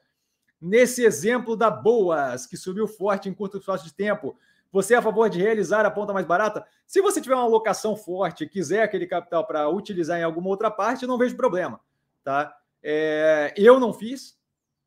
[0.62, 4.38] nesse exemplo da Boas, que subiu forte em curto espaço de tempo,
[4.72, 6.66] você é a favor de realizar a ponta mais barata?
[6.88, 11.08] Se você tiver uma alocação forte, quiser aquele capital para utilizar em alguma outra parte,
[11.08, 11.82] não vejo problema,
[12.24, 12.56] tá?
[12.82, 14.38] É, eu não fiz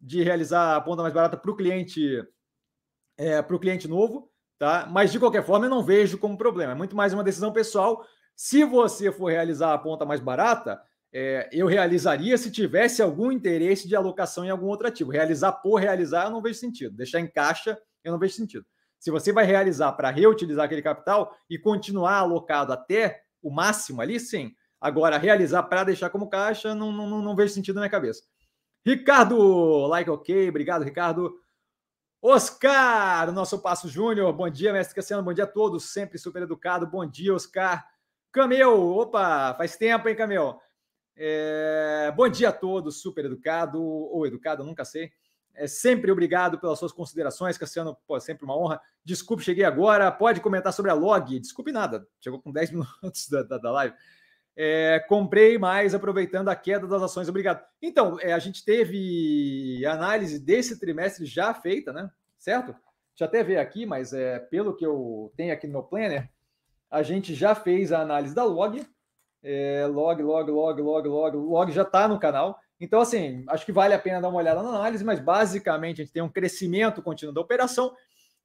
[0.01, 2.27] de realizar a ponta mais barata para o cliente
[3.17, 4.89] é, para o cliente novo, tá?
[4.91, 6.73] Mas de qualquer forma eu não vejo como problema.
[6.73, 8.05] É muito mais uma decisão pessoal.
[8.37, 10.81] Se você for realizar a ponta mais barata,
[11.13, 15.13] é, eu realizaria se tivesse algum interesse de alocação em algum outro ativo.
[15.13, 16.97] Realizar por realizar, eu não vejo sentido.
[16.97, 18.67] Deixar em caixa, eu não vejo sentido.
[18.99, 24.19] Se você vai realizar para reutilizar aquele capital e continuar alocado até o máximo ali,
[24.19, 24.51] sim.
[24.81, 28.23] Agora, realizar para deixar como caixa, não, não, não vejo sentido na minha cabeça.
[28.85, 31.35] Ricardo, like ok, obrigado, Ricardo.
[32.27, 36.87] Oscar, nosso Passo Júnior, bom dia, mestre Cassiano, bom dia a todos, sempre super educado,
[36.87, 37.87] bom dia, Oscar.
[38.33, 40.59] Camel, opa, faz tempo, hein, Camel?
[41.15, 45.13] É, bom dia a todos, super educado, ou educado, nunca sei.
[45.53, 48.81] É, sempre obrigado pelas suas considerações, Cassiano, pô, sempre uma honra.
[49.05, 52.71] Desculpe, cheguei agora, pode comentar sobre a log, desculpe nada, chegou com 10
[53.03, 53.95] minutos da, da, da live.
[54.57, 57.29] É, comprei mais aproveitando a queda das ações.
[57.29, 57.65] Obrigado.
[57.83, 62.11] Então, é, a gente teve análise desse trimestre já feita, né?
[62.39, 62.73] Certo?
[62.73, 66.29] Deixa eu até ver aqui, mas é, pelo que eu tenho aqui no meu planner,
[66.91, 68.85] a gente já fez a análise da log.
[69.43, 72.59] É, log, log, log, log, log, log já está no canal.
[72.81, 76.05] Então, assim, acho que vale a pena dar uma olhada na análise, mas basicamente a
[76.05, 77.95] gente tem um crescimento contínuo da operação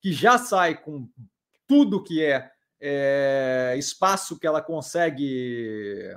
[0.02, 1.08] que já sai com
[1.68, 2.50] tudo que é
[2.82, 6.16] é, espaço que ela consegue,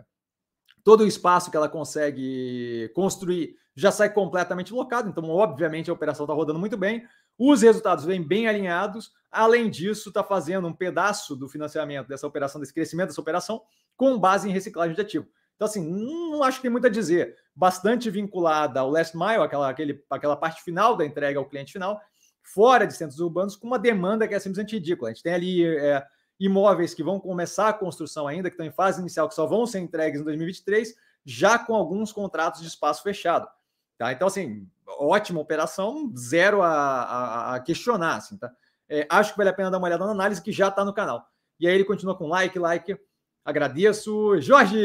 [0.84, 5.08] todo o espaço que ela consegue construir já sai completamente locado.
[5.08, 7.06] Então, obviamente, a operação está rodando muito bem.
[7.38, 9.12] Os resultados vêm bem alinhados.
[9.30, 13.62] Além disso, está fazendo um pedaço do financiamento dessa operação, desse crescimento dessa operação,
[13.96, 15.26] com base em reciclagem de ativo.
[15.56, 17.36] Então, assim, não acho que tem muito a dizer.
[17.54, 22.00] Bastante vinculada ao last mile, aquela, aquele, aquela parte final da entrega ao cliente final,
[22.42, 25.10] fora de centros urbanos, com uma demanda que é simplesmente ridícula.
[25.10, 26.04] A gente tem ali é,
[26.38, 29.66] imóveis que vão começar a construção ainda, que estão em fase inicial, que só vão
[29.66, 33.48] ser entregues em 2023, já com alguns contratos de espaço fechado.
[33.96, 34.12] Tá?
[34.12, 38.16] Então, assim, ótima operação, zero a, a, a questionar.
[38.16, 38.52] Assim, tá?
[38.88, 40.92] É, acho que vale a pena dar uma olhada na análise que já está no
[40.92, 41.26] canal.
[41.58, 42.96] E aí ele continua com like, like.
[43.44, 44.40] Agradeço.
[44.40, 44.76] Jorge,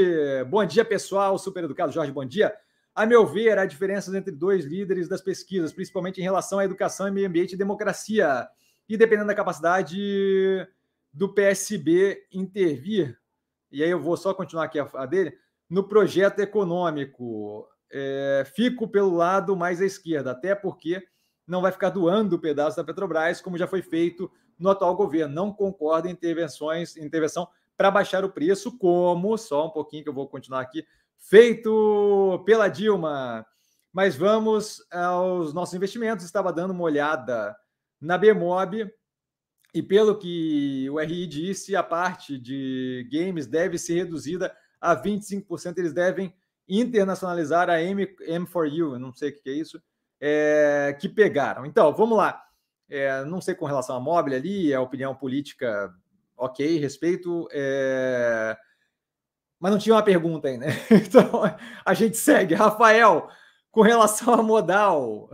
[0.48, 1.38] bom dia, pessoal.
[1.38, 1.92] Super educado.
[1.92, 2.54] Jorge, bom dia.
[2.94, 7.12] A meu ver, há diferenças entre dois líderes das pesquisas, principalmente em relação à educação,
[7.12, 8.48] meio ambiente e democracia.
[8.90, 9.98] E dependendo da capacidade
[11.14, 13.18] do PSB intervir,
[13.72, 15.38] e aí eu vou só continuar aqui a, a dele,
[15.70, 17.68] no projeto econômico.
[17.90, 21.02] É, fico pelo lado mais à esquerda, até porque
[21.46, 25.34] não vai ficar doando o pedaço da Petrobras, como já foi feito no atual governo.
[25.34, 30.14] Não concordo em intervenções, intervenção para baixar o preço, como, só um pouquinho que eu
[30.14, 30.86] vou continuar aqui,
[31.18, 33.46] feito pela Dilma.
[33.94, 36.26] Mas vamos aos nossos investimentos.
[36.26, 37.56] Estava dando uma olhada
[38.02, 38.92] na Bemob
[39.78, 45.78] e pelo que o RI disse, a parte de games deve ser reduzida a 25%.
[45.78, 46.34] Eles devem
[46.68, 49.80] internacionalizar a M, M4U, não sei o que é isso,
[50.20, 51.64] é, que pegaram.
[51.64, 52.44] Então, vamos lá.
[52.90, 55.94] É, não sei com relação à mobile ali, a opinião política,
[56.36, 57.48] ok, respeito.
[57.52, 58.58] É,
[59.60, 60.70] mas não tinha uma pergunta aí, né?
[60.90, 61.44] Então
[61.86, 62.56] a gente segue.
[62.56, 63.30] Rafael,
[63.70, 65.30] com relação a modal.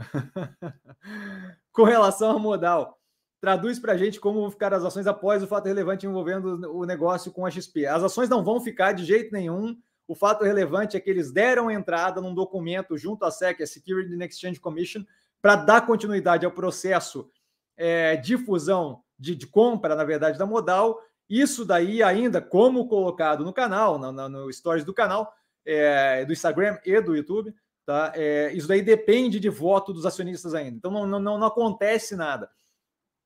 [1.71, 2.99] com relação a modal.
[3.43, 6.85] Traduz para a gente como vão ficar as ações após o fato relevante envolvendo o
[6.85, 7.85] negócio com a XP.
[7.85, 9.77] As ações não vão ficar de jeito nenhum.
[10.07, 14.15] O fato relevante é que eles deram entrada num documento junto à SEC, a Security
[14.15, 15.03] and Exchange Commission,
[15.41, 17.29] para dar continuidade ao processo
[17.75, 21.01] é, de fusão, de, de, compra, na verdade, da modal.
[21.29, 25.33] Isso daí ainda, como colocado no canal, no, no, no stories do canal,
[25.65, 27.53] é, do Instagram e do YouTube,
[27.85, 28.13] tá?
[28.15, 30.77] É, isso daí depende de voto dos acionistas ainda.
[30.77, 32.49] Então não, não, não acontece nada.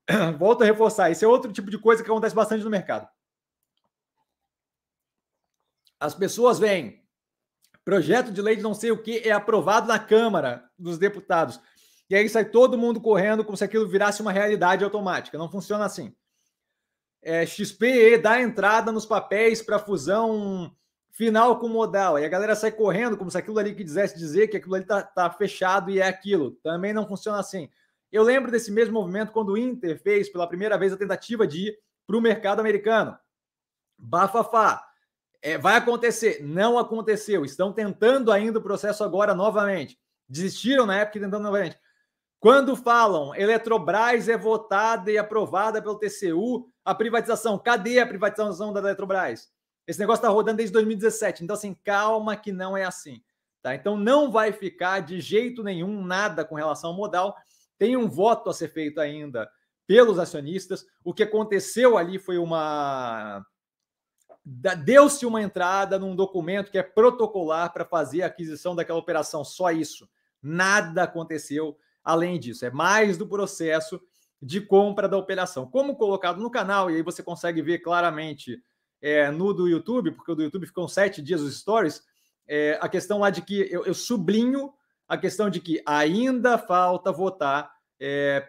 [0.38, 3.08] Volto a reforçar, esse é outro tipo de coisa que acontece bastante no mercado.
[6.00, 7.04] As pessoas veem
[7.84, 11.60] projeto de lei de não sei o que é aprovado na Câmara dos Deputados.
[12.10, 15.38] E aí sai todo mundo correndo como se aquilo virasse uma realidade automática.
[15.38, 16.16] Não funciona assim.
[17.22, 20.74] É, XPE dá entrada nos papéis para fusão
[21.12, 22.20] final com modal.
[22.20, 25.02] E a galera sai correndo como se aquilo ali quisesse dizer que aquilo ali está
[25.02, 26.52] tá fechado e é aquilo.
[26.64, 27.70] Também não funciona assim.
[28.12, 31.68] Eu lembro desse mesmo movimento quando o Inter fez pela primeira vez a tentativa de
[31.68, 33.18] ir para o mercado americano.
[33.98, 34.84] Bafafá.
[35.42, 36.42] É, vai acontecer.
[36.42, 37.44] Não aconteceu.
[37.44, 40.00] Estão tentando ainda o processo agora novamente.
[40.28, 41.78] Desistiram na época tentando novamente.
[42.40, 48.80] Quando falam Eletrobras é votada e aprovada pelo TCU, a privatização, cadê a privatização da
[48.80, 49.50] Eletrobras?
[49.88, 51.44] Esse negócio está rodando desde 2017.
[51.44, 53.24] Então, assim, calma que não é assim.
[53.62, 53.74] Tá?
[53.74, 57.36] Então, não vai ficar de jeito nenhum nada com relação ao modal.
[57.78, 59.50] Tem um voto a ser feito ainda
[59.86, 60.86] pelos acionistas.
[61.04, 63.46] O que aconteceu ali foi uma.
[64.84, 69.44] Deu-se uma entrada num documento que é protocolar para fazer a aquisição daquela operação.
[69.44, 70.10] Só isso.
[70.42, 72.66] Nada aconteceu além disso.
[72.66, 74.02] É mais do processo
[74.42, 75.70] de compra da operação.
[75.70, 78.62] Como colocado no canal, e aí você consegue ver claramente
[79.02, 82.02] é, no do YouTube, porque o do YouTube ficou sete dias os stories,
[82.48, 84.72] é, a questão lá de que eu, eu sublinho
[85.08, 88.48] a questão de que ainda falta votar é,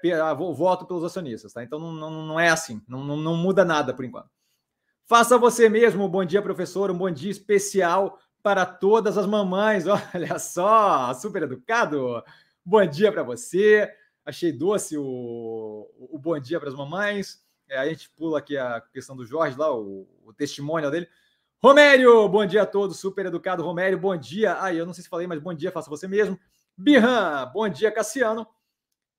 [0.54, 1.62] voto pelos acionistas, tá?
[1.62, 4.28] Então não, não, não é assim, não, não, muda nada por enquanto.
[5.06, 9.84] Faça você mesmo um bom dia, professor, um bom dia especial para todas as mamães.
[10.14, 12.22] Olha só, super educado.
[12.64, 13.90] Bom dia para você.
[14.24, 17.42] Achei doce o, o bom dia para as mamães.
[17.68, 21.08] É, a gente pula aqui a questão do Jorge lá, o, o testemunho dele.
[21.60, 23.64] Romério, bom dia a todos, super educado.
[23.64, 24.62] Romério, bom dia.
[24.62, 26.38] Ah, eu não sei se falei, mas bom dia, faça você mesmo.
[26.76, 28.46] Birran, bom dia, Cassiano.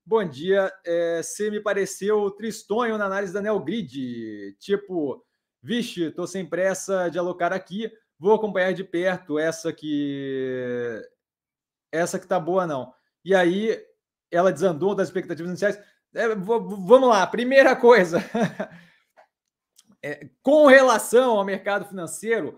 [0.05, 0.71] Bom dia.
[0.85, 4.55] É, você me pareceu tristonho na análise da Neogrid.
[4.57, 5.21] Tipo,
[5.61, 7.91] vixe, tô sem pressa de alocar aqui.
[8.17, 11.01] Vou acompanhar de perto essa que.
[11.91, 12.93] Essa que tá boa, não.
[13.25, 13.77] E aí
[14.31, 15.77] ela desandou das expectativas iniciais.
[16.15, 18.19] É, vamos lá, primeira coisa.
[20.01, 22.57] É, com relação ao mercado financeiro,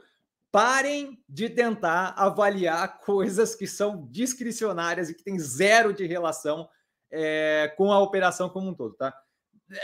[0.52, 6.70] parem de tentar avaliar coisas que são discricionárias e que têm zero de relação
[7.10, 9.14] é, com a operação como um todo, tá?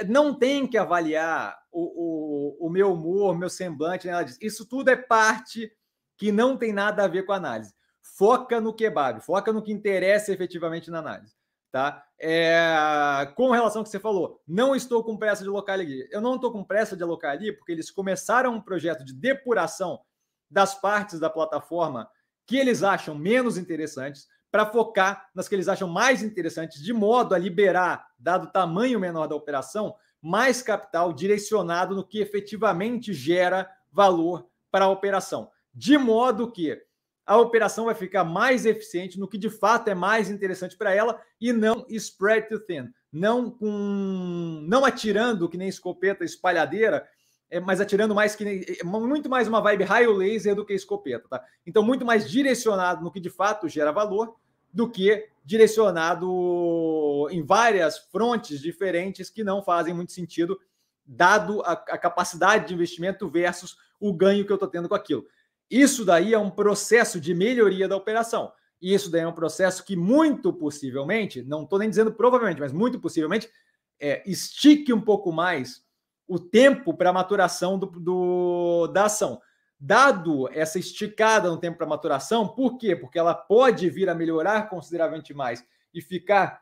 [0.07, 4.29] Não tem que avaliar o, o, o meu humor, meu semblante, nada.
[4.41, 5.71] Isso tudo é parte
[6.17, 7.73] que não tem nada a ver com a análise.
[8.01, 11.36] Foca no kebab, foca no que interessa efetivamente na análise.
[11.77, 12.03] Tá?
[12.19, 16.09] É, com relação ao que você falou, não estou com pressa de alocar ali.
[16.11, 19.99] Eu não estou com pressa de alocar ali porque eles começaram um projeto de depuração
[20.49, 22.09] das partes da plataforma
[22.47, 27.35] que eles acham menos interessantes para focar nas que eles acham mais interessantes, de modo
[27.35, 33.69] a liberar, dado o tamanho menor da operação, mais capital direcionado no que efetivamente gera
[33.91, 35.51] valor para a operação.
[35.71, 36.86] De modo que
[37.27, 41.21] a operação vai ficar mais eficiente no que de fato é mais interessante para ela
[41.41, 47.05] e não spread too thin, não com não atirando que nem escopeta espalhadeira,
[47.49, 50.73] é, mas atirando mais que nem, é, muito mais uma vibe raio laser do que
[50.73, 51.43] escopeta, tá?
[51.65, 54.37] Então muito mais direcionado no que de fato gera valor
[54.73, 60.57] do que direcionado em várias frontes diferentes que não fazem muito sentido
[61.05, 65.25] dado a, a capacidade de investimento versus o ganho que eu estou tendo com aquilo.
[65.69, 68.51] Isso daí é um processo de melhoria da operação.
[68.81, 72.71] E isso daí é um processo que muito possivelmente, não estou nem dizendo provavelmente, mas
[72.71, 73.49] muito possivelmente,
[73.99, 75.83] é, estique um pouco mais
[76.27, 79.41] o tempo para a maturação do, do, da ação.
[79.79, 82.95] dado essa esticada no tempo para maturação, por quê?
[82.95, 85.63] Porque ela pode vir a melhorar consideravelmente mais
[85.93, 86.61] e ficar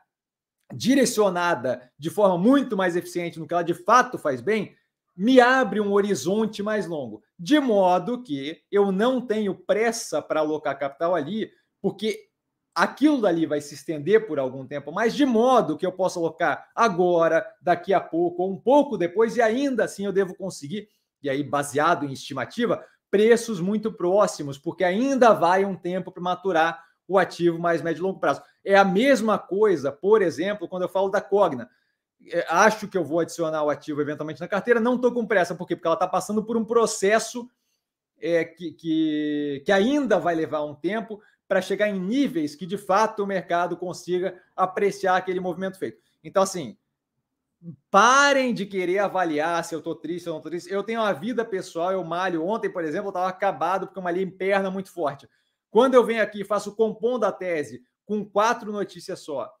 [0.74, 4.74] direcionada de forma muito mais eficiente no que ela de fato faz bem,
[5.16, 7.22] me abre um horizonte mais longo.
[7.38, 11.50] De modo que eu não tenho pressa para alocar capital ali,
[11.80, 12.26] porque
[12.74, 16.68] aquilo dali vai se estender por algum tempo, mas de modo que eu possa alocar
[16.74, 20.88] agora, daqui a pouco, ou um pouco depois, e ainda assim eu devo conseguir,
[21.22, 26.84] e aí baseado em estimativa, preços muito próximos, porque ainda vai um tempo para maturar
[27.08, 28.42] o ativo mais médio e longo prazo.
[28.62, 31.70] É a mesma coisa, por exemplo, quando eu falo da Cogna.
[32.30, 35.54] É, acho que eu vou adicionar o ativo eventualmente na carteira, não estou com pressa,
[35.54, 35.76] por quê?
[35.76, 37.48] Porque ela está passando por um processo
[38.20, 42.76] é, que, que, que ainda vai levar um tempo para chegar em níveis que de
[42.76, 46.00] fato o mercado consiga apreciar aquele movimento feito.
[46.22, 46.76] Então, assim,
[47.90, 50.72] parem de querer avaliar se eu estou triste ou não estou triste.
[50.72, 52.44] Eu tenho uma vida pessoal, eu malho.
[52.44, 55.28] Ontem, por exemplo, eu estava acabado porque eu malhei em perna muito forte.
[55.70, 59.52] Quando eu venho aqui e faço compondo da tese com quatro notícias só,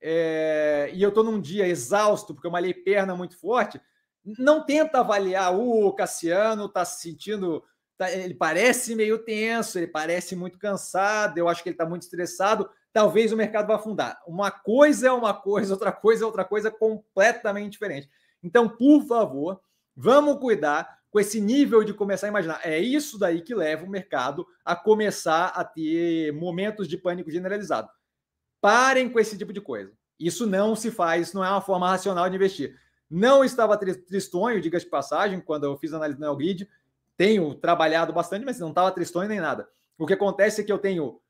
[0.00, 3.80] é, e eu estou num dia exausto porque eu malhei perna muito forte,
[4.24, 7.64] não tenta avaliar o Cassiano está se sentindo,
[7.96, 12.02] tá, ele parece meio tenso, ele parece muito cansado, eu acho que ele está muito
[12.02, 14.20] estressado talvez o mercado vá afundar.
[14.26, 18.10] Uma coisa é uma coisa, outra coisa é outra coisa completamente diferente.
[18.42, 19.60] Então, por favor,
[19.96, 22.60] vamos cuidar com esse nível de começar a imaginar.
[22.64, 27.88] É isso daí que leva o mercado a começar a ter momentos de pânico generalizado.
[28.60, 29.92] Parem com esse tipo de coisa.
[30.18, 32.76] Isso não se faz, não é uma forma racional de investir.
[33.08, 36.68] Não estava tristonho, diga de passagem, quando eu fiz análise no Elgrid.
[37.16, 39.68] Tenho trabalhado bastante, mas não estava tristonho nem nada.
[39.96, 41.20] O que acontece é que eu tenho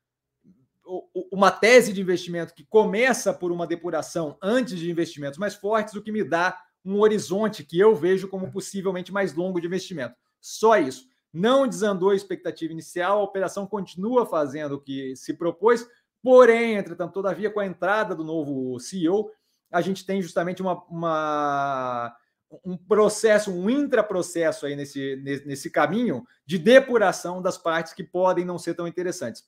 [1.31, 6.01] uma tese de investimento que começa por uma depuração antes de investimentos mais fortes, o
[6.01, 10.15] que me dá um horizonte que eu vejo como possivelmente mais longo de investimento.
[10.41, 11.07] Só isso.
[11.31, 15.87] Não desandou a expectativa inicial, a operação continua fazendo o que se propôs,
[16.23, 19.31] porém, entretanto, todavia, com a entrada do novo CEO,
[19.71, 22.15] a gente tem justamente uma, uma
[22.63, 28.57] um processo, um intraprocesso aí nesse, nesse caminho de depuração das partes que podem não
[28.57, 29.47] ser tão interessantes.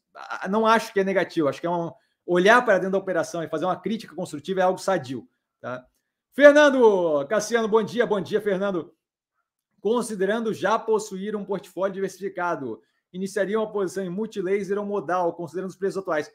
[0.50, 1.92] Não acho que é negativo, acho que é um
[2.26, 5.28] olhar para dentro da operação e fazer uma crítica construtiva é algo sadio.
[5.60, 5.86] Tá?
[6.34, 8.94] Fernando Cassiano, bom dia, bom dia, Fernando.
[9.80, 15.76] Considerando já possuir um portfólio diversificado, iniciaria uma posição em multilaser ou modal, considerando os
[15.76, 16.32] preços atuais.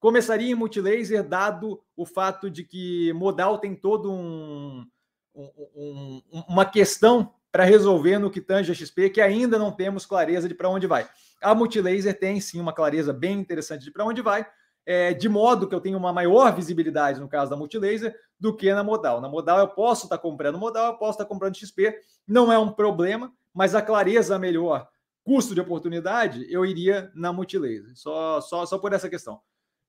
[0.00, 4.86] Começaria em multilaser, dado o fato de que modal tem todo um,
[5.34, 10.48] um, uma questão para resolver no que tange a XP, que ainda não temos clareza
[10.48, 11.08] de para onde vai.
[11.40, 14.46] A Multilaser tem sim uma clareza bem interessante de para onde vai,
[14.84, 18.72] é, de modo que eu tenho uma maior visibilidade no caso da Multilaser do que
[18.72, 19.20] na Modal.
[19.20, 21.94] Na Modal eu posso estar tá comprando Modal, eu posso estar tá comprando XP,
[22.26, 24.88] não é um problema, mas a clareza melhor,
[25.24, 29.40] custo de oportunidade, eu iria na Multilaser, só, só, só por essa questão.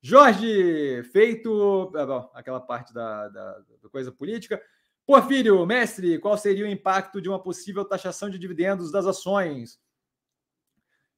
[0.01, 4.61] Jorge, feito ah, bom, aquela parte da, da, da coisa política,
[5.09, 9.79] Porfírio, mestre, qual seria o impacto de uma possível taxação de dividendos das ações?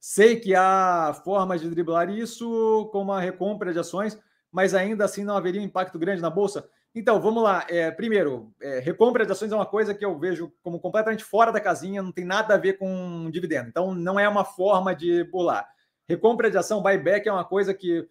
[0.00, 4.18] Sei que há formas de driblar isso, como a recompra de ações,
[4.50, 6.66] mas ainda assim não haveria um impacto grande na bolsa.
[6.94, 7.66] Então, vamos lá.
[7.68, 11.52] É, primeiro, é, recompra de ações é uma coisa que eu vejo como completamente fora
[11.52, 13.68] da casinha, não tem nada a ver com dividendo.
[13.68, 15.68] Então, não é uma forma de pular.
[16.08, 18.08] Recompra de ação, buyback, é uma coisa que,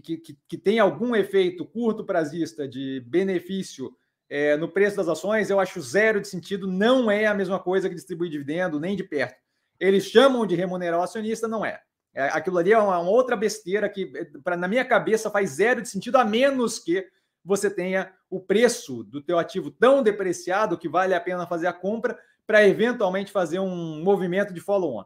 [0.00, 3.94] que, que, que tem algum efeito curto prazista de benefício
[4.28, 7.88] é, no preço das ações, eu acho zero de sentido, não é a mesma coisa
[7.88, 9.38] que distribuir dividendo, nem de perto.
[9.78, 11.80] Eles chamam de remunerar o acionista, não é.
[12.14, 14.06] é aquilo ali é uma, uma outra besteira que,
[14.42, 17.06] pra, na minha cabeça, faz zero de sentido, a menos que
[17.44, 21.72] você tenha o preço do teu ativo tão depreciado que vale a pena fazer a
[21.72, 25.04] compra para eventualmente fazer um movimento de follow-on,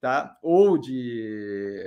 [0.00, 0.38] tá?
[0.42, 1.82] Ou de,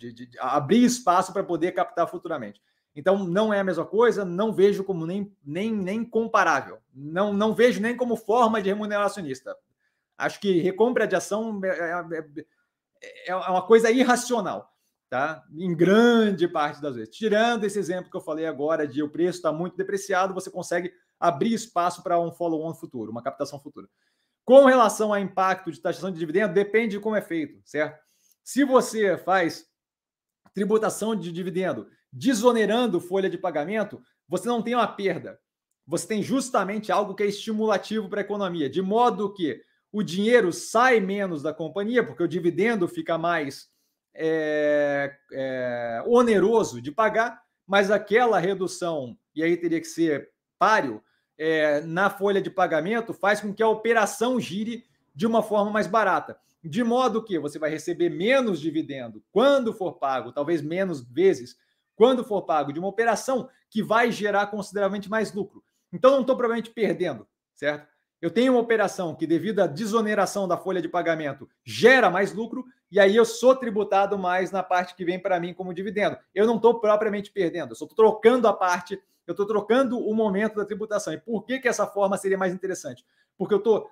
[0.00, 2.60] de, de abrir espaço para poder captar futuramente.
[2.94, 6.78] Então, não é a mesma coisa, não vejo como nem, nem, nem comparável.
[6.92, 9.56] Não, não vejo nem como forma de remunerar acionista.
[10.18, 12.44] Acho que recompra de ação é, é,
[13.02, 14.74] é, é uma coisa irracional,
[15.08, 15.44] tá?
[15.52, 17.14] Em grande parte das vezes.
[17.14, 20.92] Tirando esse exemplo que eu falei agora de o preço está muito depreciado, você consegue
[21.18, 23.88] abrir espaço para um follow-on futuro, uma captação futura.
[24.44, 28.00] Com relação ao impacto de taxação de dividendo, depende de como é feito, certo?
[28.42, 29.69] Se você faz
[30.54, 35.38] tributação de dividendo desonerando folha de pagamento, você não tem uma perda.
[35.86, 39.60] Você tem justamente algo que é estimulativo para a economia, de modo que
[39.92, 43.68] o dinheiro sai menos da companhia, porque o dividendo fica mais
[44.14, 51.02] é, é, oneroso de pagar, mas aquela redução, e aí teria que ser páreo,
[51.38, 54.84] é, na folha de pagamento, faz com que a operação gire
[55.14, 56.38] de uma forma mais barata.
[56.62, 61.56] De modo que você vai receber menos dividendo quando for pago, talvez menos vezes,
[61.96, 65.62] quando for pago de uma operação que vai gerar consideravelmente mais lucro.
[65.92, 67.88] Então, não estou provavelmente perdendo, certo?
[68.20, 72.64] Eu tenho uma operação que, devido à desoneração da folha de pagamento, gera mais lucro,
[72.90, 76.18] e aí eu sou tributado mais na parte que vem para mim como dividendo.
[76.34, 80.56] Eu não estou propriamente perdendo, eu estou trocando a parte, eu estou trocando o momento
[80.56, 81.14] da tributação.
[81.14, 83.04] E por que, que essa forma seria mais interessante?
[83.38, 83.90] Porque eu estou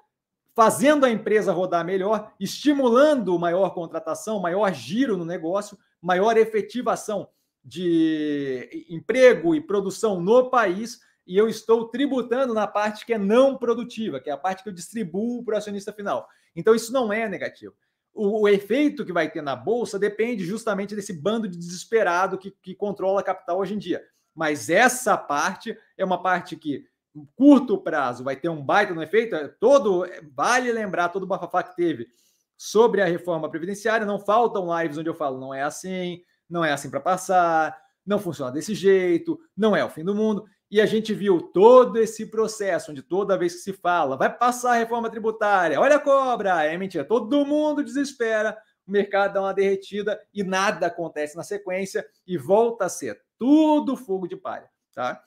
[0.59, 7.29] fazendo a empresa rodar melhor, estimulando maior contratação, maior giro no negócio, maior efetivação
[7.65, 13.57] de emprego e produção no país, e eu estou tributando na parte que é não
[13.57, 16.29] produtiva, que é a parte que eu distribuo para o acionista final.
[16.57, 17.77] Então, isso não é negativo.
[18.13, 22.51] O, o, efeito que vai ter na bolsa depende justamente desse bando de desesperado que,
[22.61, 24.05] que controla a capital hoje em dia.
[24.35, 26.85] Mas essa parte é uma parte que
[27.37, 31.62] curto prazo vai ter um baita no efeito, é todo vale lembrar todo o bafafá
[31.62, 32.09] que teve
[32.57, 36.73] sobre a reforma previdenciária, não faltam lives onde eu falo, não é assim, não é
[36.73, 40.45] assim para passar, não funciona desse jeito, não é o fim do mundo.
[40.71, 44.73] E a gente viu todo esse processo, onde toda vez que se fala, vai passar
[44.73, 49.55] a reforma tributária, olha a cobra, é mentira, todo mundo desespera, o mercado dá uma
[49.55, 55.23] derretida e nada acontece na sequência e volta a ser tudo fogo de palha, tá?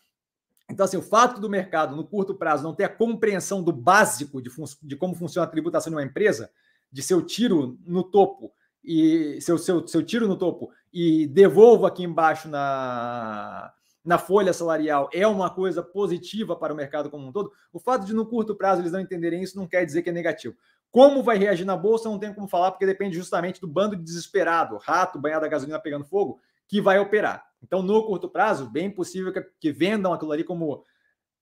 [0.71, 4.41] Então, assim, o fato do mercado, no curto prazo, não ter a compreensão do básico
[4.41, 4.49] de,
[4.81, 6.49] de como funciona a tributação de uma empresa,
[6.91, 8.51] de seu tiro no topo
[8.83, 13.71] e seu, seu, seu tiro no topo e devolvo aqui embaixo na,
[14.03, 17.51] na folha salarial é uma coisa positiva para o mercado como um todo.
[17.71, 20.13] O fato de no curto prazo eles não entenderem isso não quer dizer que é
[20.13, 20.55] negativo.
[20.89, 24.03] Como vai reagir na bolsa, não tem como falar, porque depende justamente do bando de
[24.03, 27.50] desesperado, rato banhado a gasolina pegando fogo, que vai operar.
[27.63, 30.83] Então, no curto prazo, bem possível que, que vendam aquilo ali como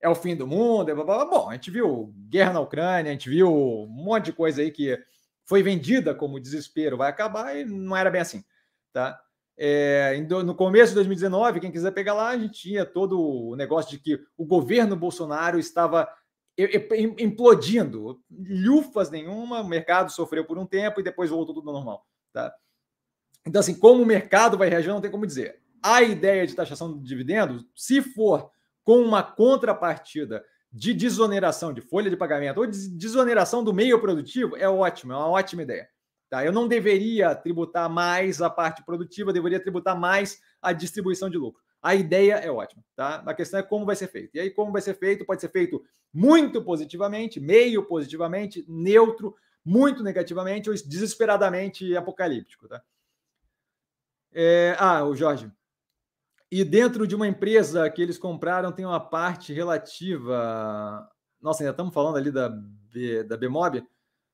[0.01, 0.85] é o fim do mundo.
[0.93, 1.25] Blá, blá, blá.
[1.25, 4.71] Bom, a gente viu guerra na Ucrânia, a gente viu um monte de coisa aí
[4.71, 4.97] que
[5.45, 8.43] foi vendida como desespero, vai acabar e não era bem assim,
[8.93, 9.19] tá?
[9.57, 13.91] É, no começo de 2019, quem quiser pegar lá, a gente tinha todo o negócio
[13.91, 16.07] de que o governo Bolsonaro estava
[17.17, 22.53] implodindo, lufas nenhuma, o mercado sofreu por um tempo e depois voltou tudo normal, tá?
[23.45, 25.59] Então, assim, como o mercado vai reagir, não tem como dizer.
[25.81, 28.51] A ideia de taxação de dividendos, se for
[28.83, 34.55] com uma contrapartida de desoneração de folha de pagamento ou de desoneração do meio produtivo,
[34.55, 35.89] é ótimo, é uma ótima ideia.
[36.29, 36.45] Tá?
[36.45, 41.61] Eu não deveria tributar mais a parte produtiva, deveria tributar mais a distribuição de lucro.
[41.81, 43.23] A ideia é ótima, tá?
[43.25, 44.35] A questão é como vai ser feito.
[44.35, 45.25] E aí, como vai ser feito?
[45.25, 45.81] Pode ser feito
[46.13, 52.81] muito positivamente, meio positivamente, neutro, muito negativamente ou desesperadamente apocalíptico, tá?
[54.31, 55.49] É, ah, o Jorge.
[56.51, 61.07] E dentro de uma empresa que eles compraram tem uma parte relativa.
[61.39, 63.83] Nossa, ainda estamos falando ali da, B, da Bmob?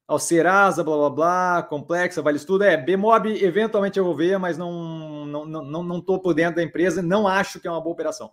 [0.07, 2.63] Ao Serasa, blá blá blá, complexa, vale tudo.
[2.63, 6.63] É, Bmob eventualmente eu vou ver, mas não não não não, não por dentro da
[6.63, 8.31] empresa, não acho que é uma boa operação.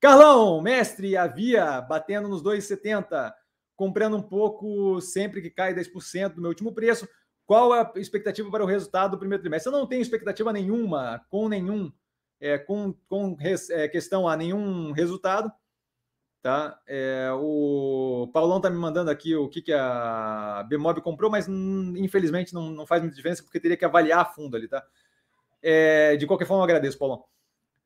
[0.00, 3.32] Carlão, mestre, havia batendo nos 2,70,
[3.76, 7.08] comprando um pouco sempre que cai 10% do meu último preço.
[7.46, 9.72] Qual a expectativa para o resultado do primeiro trimestre?
[9.72, 11.92] Eu não tenho expectativa nenhuma, com nenhum,
[12.44, 15.50] é, com, com res, é, questão a nenhum resultado.
[16.42, 16.78] Tá?
[16.86, 21.94] É, o Paulão está me mandando aqui o que, que a Bmob comprou, mas hum,
[21.96, 24.84] infelizmente não, não faz muita diferença porque teria que avaliar a fundo ali, tá?
[25.62, 27.24] É, de qualquer forma, eu agradeço, Paulão.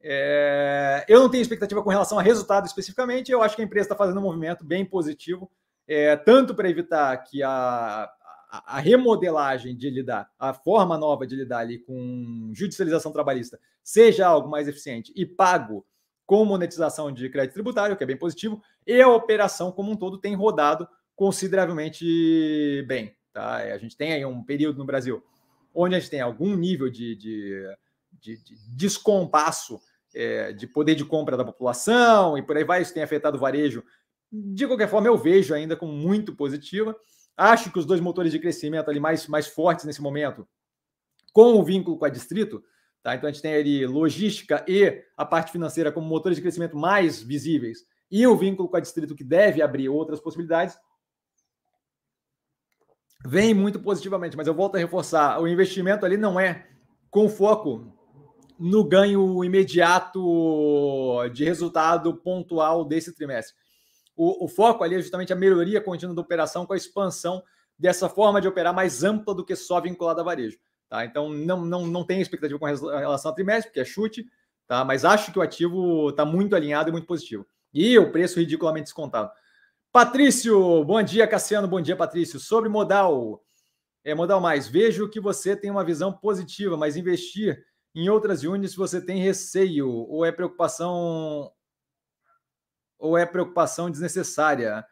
[0.00, 3.30] É, eu não tenho expectativa com relação a resultado especificamente.
[3.30, 5.48] Eu acho que a empresa está fazendo um movimento bem positivo,
[5.86, 8.10] é, tanto para evitar que a,
[8.48, 14.48] a, remodelagem de lidar, a forma nova de lidar ali com judicialização trabalhista seja algo
[14.48, 15.86] mais eficiente e pago
[16.24, 20.18] com monetização de crédito tributário, que é bem positivo, e a operação como um todo
[20.18, 23.16] tem rodado consideravelmente bem.
[23.32, 23.56] Tá?
[23.56, 25.22] A gente tem aí um período no Brasil
[25.74, 27.76] onde a gente tem algum nível de, de,
[28.12, 29.80] de, de descompasso
[30.14, 33.40] é, de poder de compra da população e por aí vai, isso tem afetado o
[33.40, 33.84] varejo.
[34.30, 36.96] De qualquer forma, eu vejo ainda como muito positiva.
[37.38, 40.46] Acho que os dois motores de crescimento ali mais, mais fortes nesse momento,
[41.32, 42.60] com o vínculo com a Distrito,
[43.00, 43.14] tá?
[43.14, 47.22] Então a gente tem ali logística e a parte financeira como motores de crescimento mais
[47.22, 50.76] visíveis, e o vínculo com a Distrito que deve abrir outras possibilidades.
[53.24, 56.66] Vem muito positivamente, mas eu volto a reforçar: o investimento ali não é
[57.08, 57.96] com foco
[58.58, 63.54] no ganho imediato de resultado pontual desse trimestre
[64.18, 67.40] o, o foco ali é justamente a melhoria contínua da operação com a expansão
[67.78, 70.58] dessa forma de operar mais ampla do que só vinculada a varejo.
[70.88, 71.04] Tá?
[71.04, 74.26] Então, não, não, não tem expectativa com relação a trimestre, porque é chute,
[74.66, 74.84] tá?
[74.84, 77.46] mas acho que o ativo está muito alinhado e muito positivo.
[77.72, 79.30] E o preço ridiculamente descontado.
[79.92, 82.40] Patrício, bom dia, Cassiano, bom dia, Patrício.
[82.40, 83.40] Sobre modal,
[84.04, 87.64] É, modal mais, vejo que você tem uma visão positiva, mas investir
[87.94, 91.52] em outras units você tem receio ou é preocupação
[92.98, 94.84] ou é preocupação desnecessária?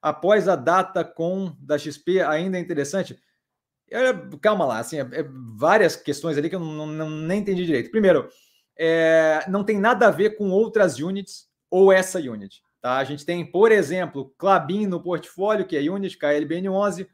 [0.00, 3.18] Após a data com da XP ainda é interessante?
[3.88, 5.24] Eu, calma lá, assim, é, é,
[5.56, 7.90] várias questões ali que eu não, não, nem entendi direito.
[7.90, 8.28] Primeiro,
[8.76, 12.62] é, não tem nada a ver com outras units ou essa unit.
[12.80, 12.96] Tá?
[12.96, 17.06] A gente tem, por exemplo, Clabin no portfólio, que é unit, KLBN11.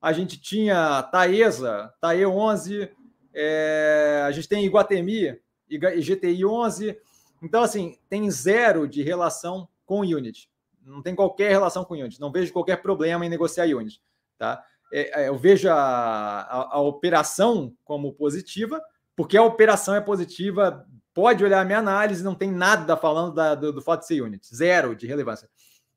[0.00, 2.90] A gente tinha Taesa, TAE11.
[3.34, 5.38] É, a gente tem Iguatemi,
[5.70, 6.96] IGTI11.
[7.42, 10.48] Então, assim, tem zero de relação com unit.
[10.82, 12.20] Não tem qualquer relação com unit.
[12.20, 14.02] Não vejo qualquer problema em negociar unit.
[14.38, 14.62] Tá?
[14.92, 18.82] É, é, eu vejo a, a, a operação como positiva,
[19.16, 23.54] porque a operação é positiva pode olhar a minha análise, não tem nada falando da,
[23.54, 25.48] do, do fato de ser unit, zero de relevância.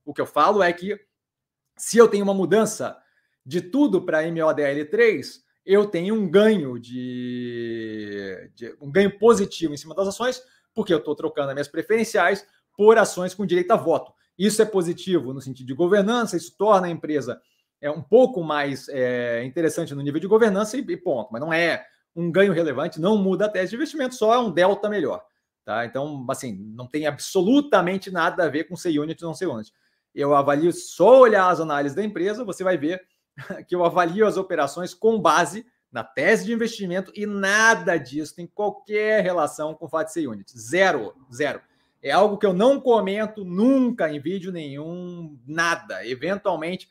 [0.05, 0.97] O que eu falo é que
[1.75, 2.97] se eu tenho uma mudança
[3.43, 9.95] de tudo para MODL3, eu tenho um ganho de, de, um ganho positivo em cima
[9.95, 10.41] das ações,
[10.73, 12.45] porque eu estou trocando as minhas preferenciais
[12.77, 14.13] por ações com direito a voto.
[14.37, 17.41] Isso é positivo no sentido de governança, isso torna a empresa
[17.81, 21.53] é um pouco mais é, interessante no nível de governança e, e ponto, mas não
[21.53, 25.23] é um ganho relevante, não muda a tese de investimento, só é um delta melhor.
[25.63, 25.85] Tá?
[25.85, 29.71] Então, assim, não tem absolutamente nada a ver com ser unit ou não ser unit.
[30.15, 33.01] Eu avalio só olhar as análises da empresa, você vai ver
[33.67, 38.47] que eu avalio as operações com base na tese de investimento e nada disso tem
[38.47, 40.57] qualquer relação com o fato de ser unit.
[40.57, 41.61] Zero, zero.
[42.01, 46.05] É algo que eu não comento nunca em vídeo nenhum, nada.
[46.07, 46.89] Eventualmente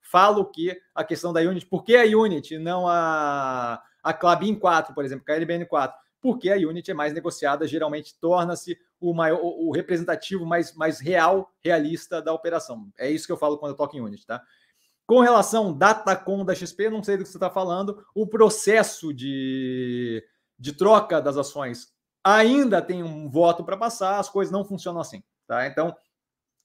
[0.00, 4.94] falo que a questão da Unity, por que a Unity não a a Clabin 4,
[4.94, 9.40] por exemplo, a LBN 4, porque a Unity é mais negociada, geralmente torna-se o maior,
[9.42, 12.90] o representativo mais, mais real, realista da operação.
[12.98, 14.42] É isso que eu falo quando eu toco em Unity, tá?
[15.06, 20.24] Com relação Datacom da XP, não sei do que você está falando, o processo de,
[20.58, 21.92] de troca das ações
[22.36, 25.66] ainda tem um voto para passar, as coisas não funcionam assim, tá?
[25.66, 25.94] Então,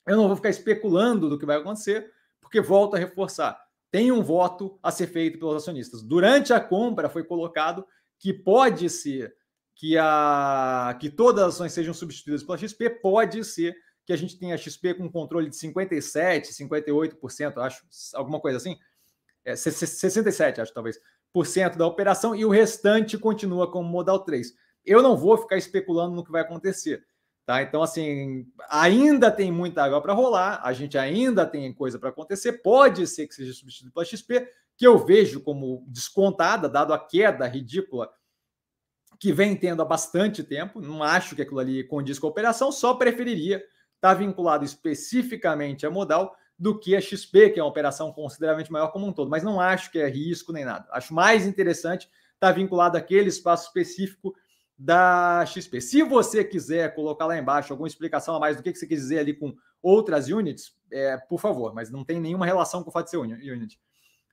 [0.08, 2.12] eu não vou ficar especulando do que vai acontecer,
[2.42, 6.02] porque volto a reforçar tem um voto a ser feito pelos acionistas.
[6.02, 7.86] Durante a compra foi colocado
[8.18, 9.36] que pode ser
[9.76, 14.40] que, a, que todas as ações sejam substituídas pela XP, pode ser que a gente
[14.40, 17.86] tenha XP com controle de 57%, 58%, acho,
[18.16, 18.80] alguma coisa assim,
[19.46, 21.00] é, 67%, acho talvez,
[21.32, 24.56] por cento da operação, e o restante continua como modal 3.
[24.86, 27.06] Eu não vou ficar especulando no que vai acontecer.
[27.46, 27.62] Tá?
[27.62, 32.54] Então, assim, ainda tem muita água para rolar, a gente ainda tem coisa para acontecer.
[32.64, 37.46] Pode ser que seja substituído pela XP, que eu vejo como descontada, dado a queda
[37.48, 38.10] ridícula
[39.20, 40.82] que vem tendo há bastante tempo.
[40.82, 43.70] Não acho que aquilo ali condiz com a operação, só preferiria estar
[44.02, 48.88] tá vinculado especificamente a modal do que a XP, que é uma operação consideravelmente maior
[48.88, 49.30] como um todo.
[49.30, 50.88] Mas não acho que é risco nem nada.
[50.92, 52.06] Acho mais interessante
[52.36, 54.34] estar tá vinculado àquele espaço específico
[54.78, 55.82] da XP.
[55.82, 59.20] Se você quiser colocar lá embaixo alguma explicação a mais do que, você quer dizer
[59.20, 63.06] ali com outras units, é, por favor, mas não tem nenhuma relação com o fato
[63.06, 63.80] de ser unit.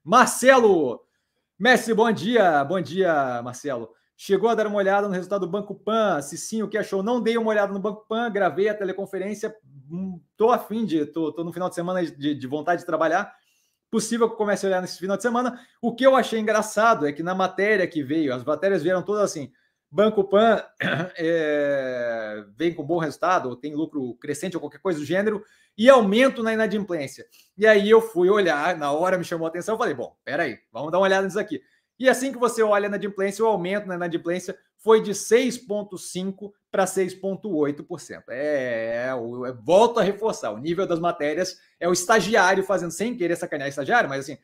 [0.04, 1.00] Marcelo,
[1.58, 3.90] Messi, bom dia, bom dia, Marcelo.
[4.16, 6.20] Chegou a dar uma olhada no resultado do Banco Pan?
[6.20, 7.02] Se sim, o que achou?
[7.02, 9.54] Não dei uma olhada no Banco Pan, gravei a teleconferência,
[9.90, 13.34] hum, tô afim de, tô, tô no final de semana de, de vontade de trabalhar.
[13.90, 15.60] Possível que comece a olhar nesse final de semana.
[15.82, 19.22] O que eu achei engraçado é que na matéria que veio, as matérias vieram todas
[19.22, 19.50] assim,
[19.90, 20.62] Banco Pan
[21.18, 25.44] é, vem com bom resultado, ou tem lucro crescente ou qualquer coisa do gênero,
[25.76, 27.26] e aumento na inadimplência.
[27.56, 30.92] E aí eu fui olhar, na hora me chamou a atenção, falei, bom, peraí, vamos
[30.92, 31.60] dar uma olhada nisso aqui.
[31.98, 36.84] E assim que você olha na inadimplência, o aumento na inadimplência foi de 6,5% para
[36.84, 38.22] 6,8%.
[38.30, 43.16] É, é, eu volto a reforçar, o nível das matérias é o estagiário fazendo, sem
[43.16, 44.38] querer sacanear estagiário, mas assim,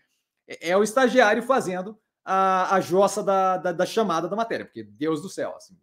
[0.46, 4.82] é, é o estagiário fazendo a, a jossa da, da, da, chamada da matéria, porque
[4.82, 5.76] Deus do céu, assim,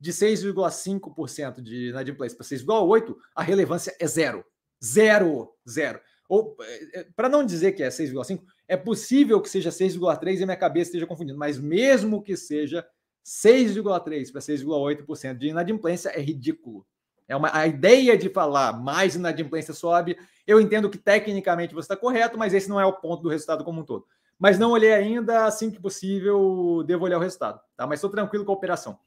[0.00, 4.44] de 6,5% de inadimplência para 6,8%, a relevância é zero.
[4.82, 6.00] Zero, zero.
[6.28, 10.44] Ou, é, é, para não dizer que é 6,5%, é possível que seja 6,3% e
[10.44, 12.84] minha cabeça esteja confundindo, mas mesmo que seja
[13.24, 16.84] 6,3% para 6,8% de inadimplência, é ridículo.
[17.28, 21.96] É uma, a ideia de falar mais inadimplência sobe, eu entendo que tecnicamente você está
[21.96, 24.04] correto, mas esse não é o ponto do resultado como um todo
[24.40, 25.44] mas não olhei ainda.
[25.44, 27.86] Assim que possível, devo olhar o resultado, tá?
[27.86, 28.98] Mas estou tranquilo com a operação.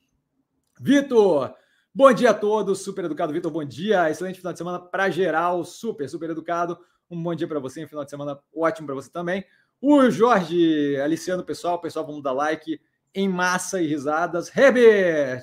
[0.79, 1.53] Vitor,
[1.93, 2.81] bom dia a todos.
[2.81, 4.09] Super educado, Vitor, bom dia.
[4.09, 5.65] Excelente final de semana para geral.
[5.65, 6.77] Super, super educado.
[7.09, 9.43] Um bom dia para você, um final de semana ótimo para você também.
[9.81, 12.79] O Jorge, Aliciano, pessoal, pessoal, vamos dar like
[13.13, 14.55] em massa e risadas.
[14.55, 15.41] Herbert,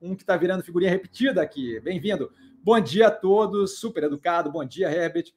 [0.00, 1.80] um que está virando figurinha repetida aqui.
[1.80, 2.32] Bem-vindo.
[2.62, 4.50] Bom dia a todos, super educado.
[4.50, 5.32] Bom dia, Herbert.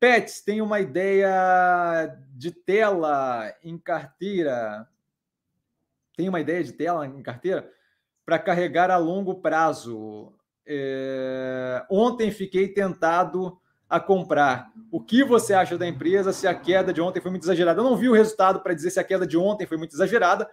[0.00, 4.88] Pets, tem uma ideia de tela em carteira?
[6.16, 7.68] Tem uma ideia de tela em carteira
[8.24, 10.32] para carregar a longo prazo?
[10.64, 11.84] É...
[11.90, 14.70] Ontem fiquei tentado a comprar.
[14.90, 17.80] O que você acha da empresa se a queda de ontem foi muito exagerada?
[17.80, 20.48] Eu não vi o resultado para dizer se a queda de ontem foi muito exagerada.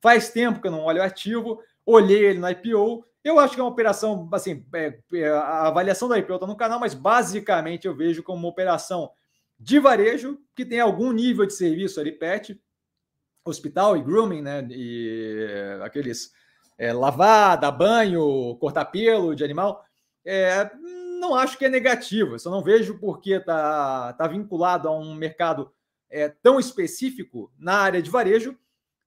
[0.00, 3.06] Faz tempo que eu não olho o ativo, olhei ele na IPO.
[3.24, 6.56] Eu acho que é uma operação, assim, é, é, a avaliação da IPO está no
[6.56, 9.10] canal, mas basicamente eu vejo como uma operação
[9.58, 12.60] de varejo que tem algum nível de serviço ali, pet,
[13.44, 14.66] hospital e grooming, né?
[14.70, 16.32] E aqueles
[16.76, 19.84] é, lavada, banho, cortar pelo de animal.
[20.24, 20.70] É,
[21.20, 25.72] não acho que é negativo, só não vejo porque está tá vinculado a um mercado
[26.10, 28.58] é, tão específico na área de varejo,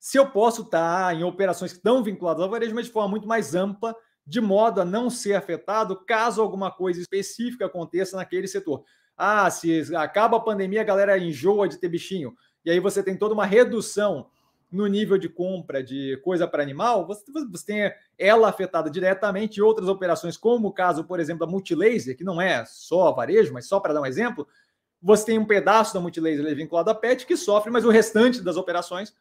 [0.06, 3.28] se eu posso estar em operações que estão vinculadas ao varejo, mas de forma muito
[3.28, 8.84] mais ampla, de modo a não ser afetado caso alguma coisa específica aconteça naquele setor.
[9.18, 13.18] Ah, se acaba a pandemia, a galera enjoa de ter bichinho, e aí você tem
[13.18, 14.30] toda uma redução
[14.72, 19.64] no nível de compra de coisa para animal, você, você tem ela afetada diretamente e
[19.64, 23.68] outras operações, como o caso, por exemplo, da Multilaser, que não é só varejo, mas
[23.68, 24.48] só para dar um exemplo,
[25.02, 28.56] você tem um pedaço da Multilaser vinculado à PET que sofre, mas o restante das
[28.56, 29.16] operações,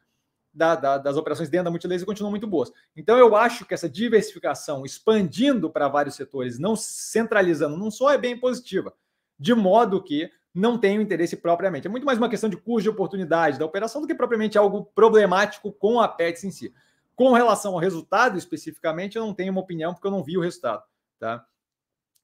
[0.55, 2.71] da, da, das operações dentro da Multilaser continuam muito boas.
[2.95, 8.17] Então, eu acho que essa diversificação, expandindo para vários setores, não centralizando num só, é
[8.17, 8.93] bem positiva,
[9.37, 11.85] de modo que não tenho interesse propriamente.
[11.85, 14.85] É muito mais uma questão de custo de oportunidade da operação do que propriamente algo
[14.95, 16.73] problemático com a PETS em si.
[17.13, 20.41] Com relação ao resultado especificamente, eu não tenho uma opinião porque eu não vi o
[20.41, 20.83] resultado,
[21.19, 21.45] tá?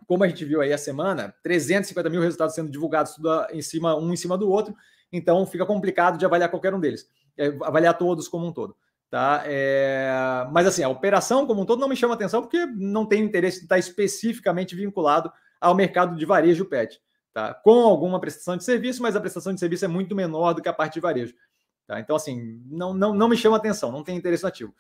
[0.08, 3.16] Como a gente viu aí a semana, 350 mil resultados sendo divulgados
[3.52, 4.76] em cima, um em cima do outro,
[5.12, 7.10] então fica complicado de avaliar qualquer um deles,
[7.64, 8.76] avaliar todos como um todo.
[9.10, 9.44] Tá?
[9.46, 10.48] É...
[10.52, 13.58] Mas assim, a operação como um todo não me chama atenção porque não tem interesse
[13.58, 17.02] de estar especificamente vinculado ao mercado de varejo PET
[17.34, 17.54] tá?
[17.54, 20.70] com alguma prestação de serviço, mas a prestação de serviço é muito menor do que
[20.70, 21.34] a parte de varejo.
[21.88, 22.00] Tá?
[22.00, 24.74] Então, assim, não, não, não me chama atenção, não tem interesse ativo.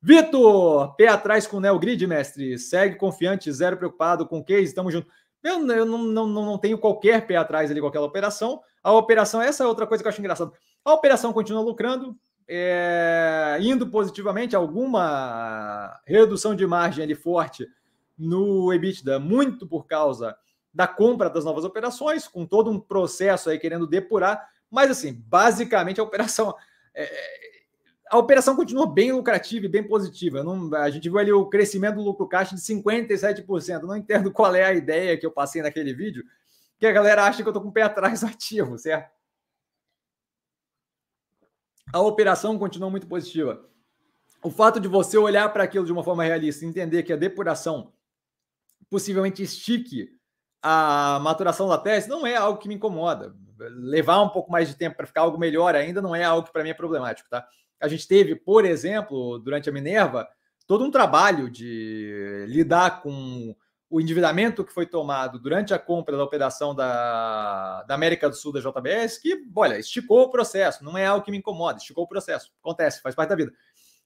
[0.00, 2.58] Vitor, pé atrás com o Neogrid, mestre.
[2.58, 5.12] Segue confiante, zero preocupado com o case, estamos juntos.
[5.42, 8.60] Eu, eu não, não, não tenho qualquer pé atrás ali com aquela operação.
[8.82, 10.52] A operação, essa é outra coisa que eu acho engraçado.
[10.84, 12.16] A operação continua lucrando,
[12.48, 17.66] é, indo positivamente, alguma redução de margem ali forte
[18.18, 20.36] no EBITDA, muito por causa
[20.72, 26.00] da compra das novas operações, com todo um processo aí querendo depurar, mas assim, basicamente
[26.00, 26.54] a operação
[26.94, 27.10] é,
[28.12, 30.44] a operação continua bem lucrativa e bem positiva.
[30.44, 33.84] Não, a gente viu ali o crescimento do lucro caixa de 57%.
[33.84, 36.22] Não entendo qual é a ideia que eu passei naquele vídeo,
[36.78, 39.10] que a galera acha que eu estou com o pé atrás ativo, certo?
[41.92, 43.68] A operação continua muito positiva.
[44.42, 47.92] O fato de você olhar para aquilo de uma forma realista, entender que a depuração
[48.90, 50.08] possivelmente estique
[50.62, 53.34] a maturação da tese não é algo que me incomoda.
[53.58, 56.52] Levar um pouco mais de tempo para ficar algo melhor ainda não é algo que
[56.52, 57.44] para mim é problemático, tá?
[57.80, 60.28] A gente teve, por exemplo, durante a Minerva,
[60.66, 63.54] todo um trabalho de lidar com
[63.92, 68.52] o endividamento que foi tomado durante a compra da operação da, da América do Sul
[68.52, 72.08] da JBS, que, olha, esticou o processo, não é algo que me incomoda, esticou o
[72.08, 73.52] processo, acontece, faz parte da vida.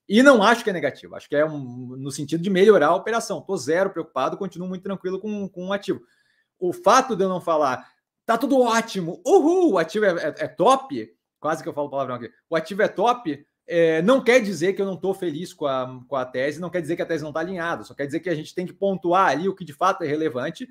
[0.08, 2.94] E não acho que é negativo, acho que é um, no sentido de melhorar a
[2.94, 3.38] operação.
[3.38, 6.00] Estou zero preocupado, continuo muito tranquilo com, com o ativo
[6.58, 7.90] o fato de eu não falar
[8.24, 12.16] tá tudo ótimo, uhul, o ativo é, é, é top, quase que eu falo palavrão
[12.16, 15.66] aqui, o ativo é top, é, não quer dizer que eu não estou feliz com
[15.66, 18.06] a, com a tese, não quer dizer que a tese não está alinhada, só quer
[18.06, 20.68] dizer que a gente tem que pontuar ali o que de fato é relevante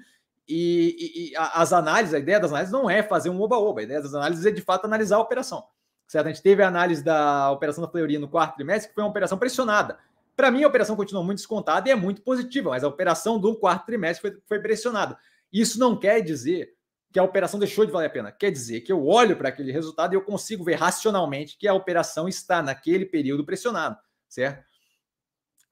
[0.47, 3.83] e, e, e as análises, a ideia das análises não é fazer um oba-oba, a
[3.83, 5.63] ideia das análises é de fato analisar a operação.
[6.07, 6.27] Certo?
[6.27, 9.09] A gente teve a análise da operação da Fleury no quarto trimestre, que foi uma
[9.09, 9.97] operação pressionada.
[10.35, 13.55] Para mim, a operação continua muito descontada e é muito positiva, mas a operação do
[13.55, 15.17] quarto trimestre foi, foi pressionada.
[15.51, 16.74] Isso não quer dizer
[17.15, 18.29] que a operação deixou de valer a pena.
[18.29, 21.73] Quer dizer que eu olho para aquele resultado e eu consigo ver racionalmente que a
[21.73, 23.97] operação está naquele período pressionado,
[24.27, 24.65] certo?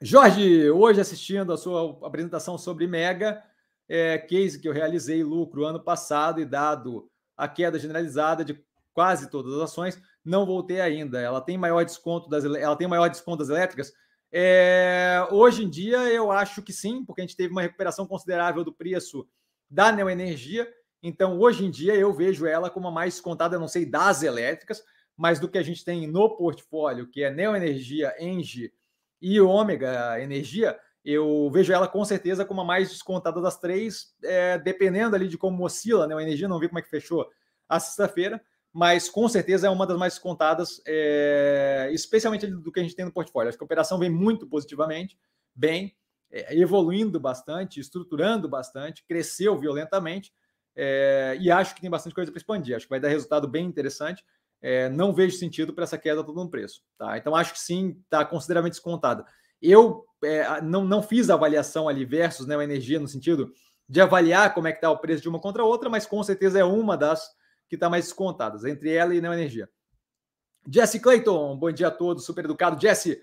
[0.01, 3.43] Jorge, hoje assistindo a sua apresentação sobre Mega,
[3.89, 8.57] é, case que eu realizei lucro ano passado e dado a queda generalizada de
[8.93, 11.19] quase todas as ações, não voltei ainda.
[11.19, 13.91] Ela tem maior desconto das, ela tem maior desconto das elétricas.
[14.31, 18.63] É, hoje em dia eu acho que sim, porque a gente teve uma recuperação considerável
[18.63, 19.27] do preço
[19.69, 20.73] da Neoenergia.
[21.03, 24.81] Então, hoje em dia, eu vejo ela como a mais contada, não sei, das elétricas,
[25.17, 28.73] mas do que a gente tem no portfólio, que é Neoenergia, Engie
[29.21, 34.57] e Ômega Energia, eu vejo ela com certeza como a mais descontada das três, é,
[34.57, 36.15] dependendo ali de como oscila, né?
[36.15, 37.29] A energia não vi como é que fechou
[37.67, 38.41] a sexta-feira,
[38.71, 43.03] mas com certeza é uma das mais descontadas, é, especialmente do que a gente tem
[43.03, 43.49] no portfólio.
[43.49, 45.17] Acho que a operação vem muito positivamente,
[45.53, 45.93] bem,
[46.31, 50.33] é, evoluindo bastante, estruturando bastante, cresceu violentamente.
[50.75, 52.75] É, e acho que tem bastante coisa para expandir.
[52.75, 54.23] Acho que vai dar resultado bem interessante.
[54.61, 56.81] É, não vejo sentido para essa queda toda no preço.
[56.97, 57.17] Tá?
[57.17, 59.25] Então, acho que sim, está consideravelmente descontada.
[59.61, 63.51] Eu é, não, não fiz a avaliação ali versus né, a energia no sentido
[63.87, 66.23] de avaliar como é que está o preço de uma contra a outra, mas com
[66.23, 67.29] certeza é uma das
[67.67, 69.69] que está mais descontadas, entre ela e Neo Energia.
[70.69, 72.81] Jesse Clayton, bom dia a todos, super educado.
[72.81, 73.21] Jesse,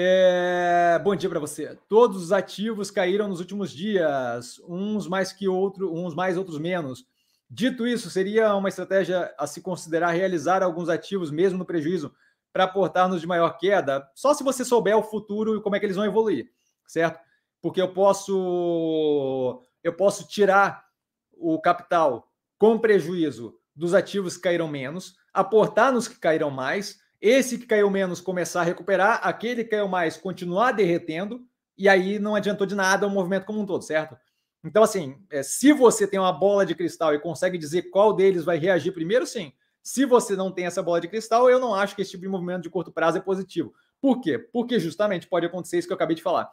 [0.00, 0.98] é...
[1.02, 1.76] bom dia para você.
[1.88, 7.04] Todos os ativos caíram nos últimos dias, uns mais que outros, uns mais, outros menos.
[7.50, 12.14] Dito isso, seria uma estratégia a se considerar realizar alguns ativos mesmo no prejuízo
[12.52, 14.08] para aportar-nos de maior queda?
[14.14, 16.48] Só se você souber o futuro e como é que eles vão evoluir,
[16.86, 17.18] certo?
[17.60, 20.84] Porque eu posso eu posso tirar
[21.32, 27.58] o capital com prejuízo dos ativos que caíram menos, aportar nos que caíram mais, esse
[27.58, 31.44] que caiu menos começar a recuperar, aquele que caiu mais continuar derretendo,
[31.76, 34.16] e aí não adiantou de nada o movimento como um todo, certo?
[34.64, 38.44] Então, assim, é, se você tem uma bola de cristal e consegue dizer qual deles
[38.44, 39.52] vai reagir primeiro, sim.
[39.82, 42.28] Se você não tem essa bola de cristal, eu não acho que esse tipo de
[42.28, 43.72] movimento de curto prazo é positivo.
[44.00, 44.38] Por quê?
[44.38, 46.50] Porque justamente pode acontecer isso que eu acabei de falar.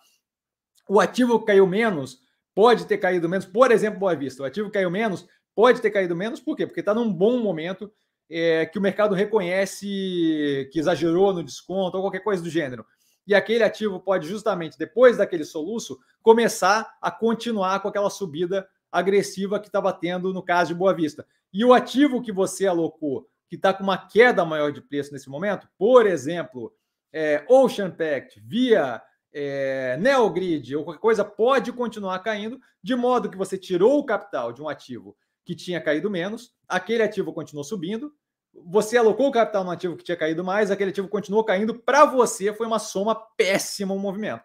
[0.88, 2.20] O ativo que caiu menos
[2.54, 4.44] pode ter caído menos, por exemplo, Boa Vista.
[4.44, 6.68] O ativo que caiu menos Pode ter caído menos, por quê?
[6.68, 7.92] Porque está num bom momento
[8.30, 12.86] é, que o mercado reconhece que exagerou no desconto ou qualquer coisa do gênero.
[13.28, 19.60] E aquele ativo pode, justamente depois daquele soluço, começar a continuar com aquela subida agressiva
[19.60, 21.26] que estava tendo no caso de Boa Vista.
[21.52, 25.30] E o ativo que você alocou, que está com uma queda maior de preço nesse
[25.30, 26.72] momento, por exemplo,
[27.12, 29.02] é, Ocean Pact, via
[29.34, 34.54] é, Neogrid ou qualquer coisa, pode continuar caindo, de modo que você tirou o capital
[34.54, 35.16] de um ativo
[35.46, 38.12] que tinha caído menos, aquele ativo continuou subindo,
[38.52, 42.04] você alocou o capital no ativo que tinha caído mais, aquele ativo continuou caindo, para
[42.06, 44.44] você foi uma soma péssima o um movimento,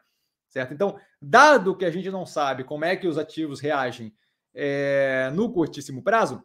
[0.48, 0.74] certo?
[0.74, 4.14] Então, dado que a gente não sabe como é que os ativos reagem
[4.54, 6.44] é, no curtíssimo prazo,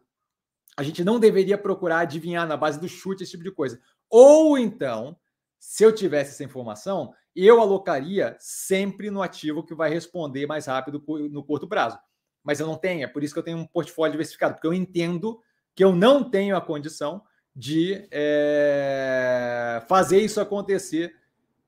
[0.78, 3.80] a gente não deveria procurar adivinhar na base do chute esse tipo de coisa.
[4.10, 5.18] Ou então,
[5.60, 11.04] se eu tivesse essa informação, eu alocaria sempre no ativo que vai responder mais rápido
[11.30, 11.98] no curto prazo
[12.46, 13.04] mas eu não tenho.
[13.04, 15.42] É por isso que eu tenho um portfólio diversificado, porque eu entendo
[15.74, 17.22] que eu não tenho a condição
[17.54, 21.14] de é, fazer isso acontecer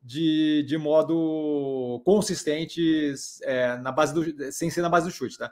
[0.01, 5.51] de, de modo consistente, é, na base do, sem ser na base do chute, tá?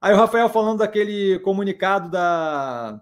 [0.00, 3.00] Aí o Rafael falando daquele comunicado da,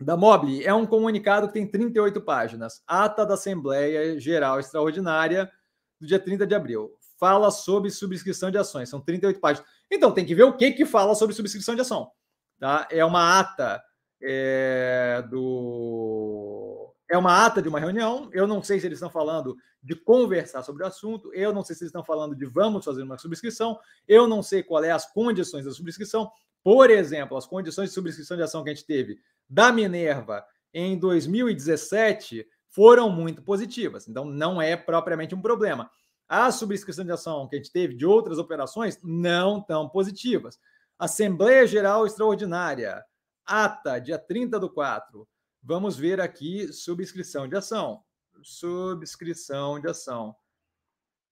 [0.00, 2.82] da Mobile, é um comunicado que tem 38 páginas.
[2.86, 5.50] Ata da Assembleia Geral Extraordinária
[5.98, 6.90] do dia 30 de abril.
[7.18, 8.88] Fala sobre subscrição de ações.
[8.88, 9.68] São 38 páginas.
[9.90, 12.10] Então, tem que ver o que, que fala sobre subscrição de ação.
[12.58, 12.86] Tá?
[12.90, 13.82] É uma ata
[14.22, 16.94] é, do.
[17.10, 18.28] É uma ata de uma reunião.
[18.32, 21.32] Eu não sei se eles estão falando de conversar sobre o assunto.
[21.34, 23.78] Eu não sei se eles estão falando de vamos fazer uma subscrição.
[24.06, 26.30] Eu não sei qual é as condições da subscrição.
[26.62, 29.18] Por exemplo, as condições de subscrição de ação que a gente teve
[29.48, 34.06] da Minerva em 2017 foram muito positivas.
[34.06, 35.90] Então, não é propriamente um problema.
[36.30, 40.60] A subscrição de ação que a gente teve de outras operações não tão positivas.
[40.96, 43.04] Assembleia Geral Extraordinária,
[43.44, 45.26] ata, dia 30 do 4.
[45.60, 48.04] Vamos ver aqui subscrição de ação.
[48.44, 50.36] Subscrição de ação.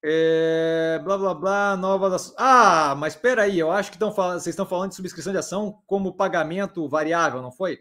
[0.02, 4.66] É, blá blá blá, nova Ah, mas espera aí, eu acho que estão vocês estão
[4.66, 7.78] falando de subscrição de ação como pagamento variável, não foi?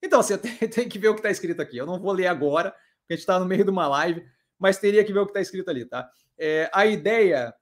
[0.00, 1.76] Então você tem, tem que ver o que está escrito aqui.
[1.76, 4.24] Eu não vou ler agora, porque a gente está no meio de uma live,
[4.56, 6.08] mas teria que ver o que está escrito ali, tá?
[6.38, 7.54] É, a ideia.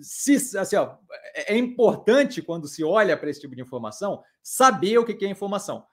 [0.00, 0.96] Se, assim, ó,
[1.34, 5.28] é, é importante quando se olha para esse tipo de informação saber o que é
[5.28, 5.86] informação.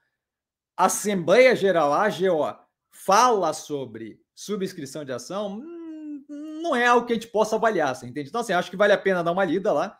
[0.76, 2.56] Assembleia Geral, a AGO,
[2.90, 6.24] fala sobre subscrição de ação, hum,
[6.62, 8.28] não é algo que a gente possa avaliar, você entende?
[8.28, 9.98] Então, assim, acho que vale a pena dar uma lida lá.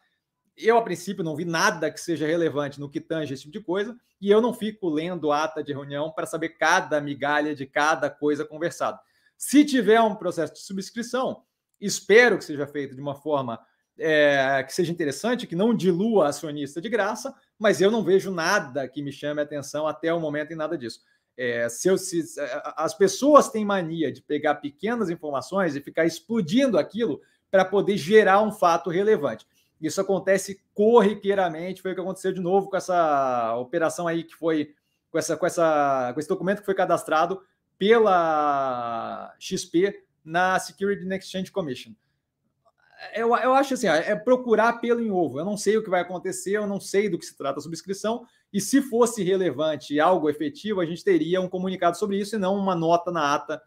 [0.57, 3.65] Eu, a princípio, não vi nada que seja relevante no que tange esse tipo de
[3.65, 8.09] coisa, e eu não fico lendo ata de reunião para saber cada migalha de cada
[8.09, 9.01] coisa conversada.
[9.37, 11.43] Se tiver um processo de subscrição,
[11.81, 13.61] espero que seja feito de uma forma
[13.99, 18.89] é, que seja interessante, que não dilua acionista de graça, mas eu não vejo nada
[18.89, 21.01] que me chame a atenção até o momento em nada disso.
[21.37, 22.23] É, se, eu, se
[22.77, 27.21] as pessoas têm mania de pegar pequenas informações e ficar explodindo aquilo
[27.51, 29.47] para poder gerar um fato relevante.
[29.81, 34.75] Isso acontece corriqueiramente, foi o que aconteceu de novo com essa operação aí que foi
[35.11, 37.41] com essa com essa com esse documento que foi cadastrado
[37.79, 41.93] pela XP na Security and Exchange Commission.
[43.15, 45.39] Eu, eu acho assim, é procurar pelo em ovo.
[45.39, 47.63] Eu não sei o que vai acontecer, eu não sei do que se trata a
[47.63, 52.39] subscrição, e se fosse relevante algo efetivo, a gente teria um comunicado sobre isso e
[52.39, 53.61] não uma nota na ata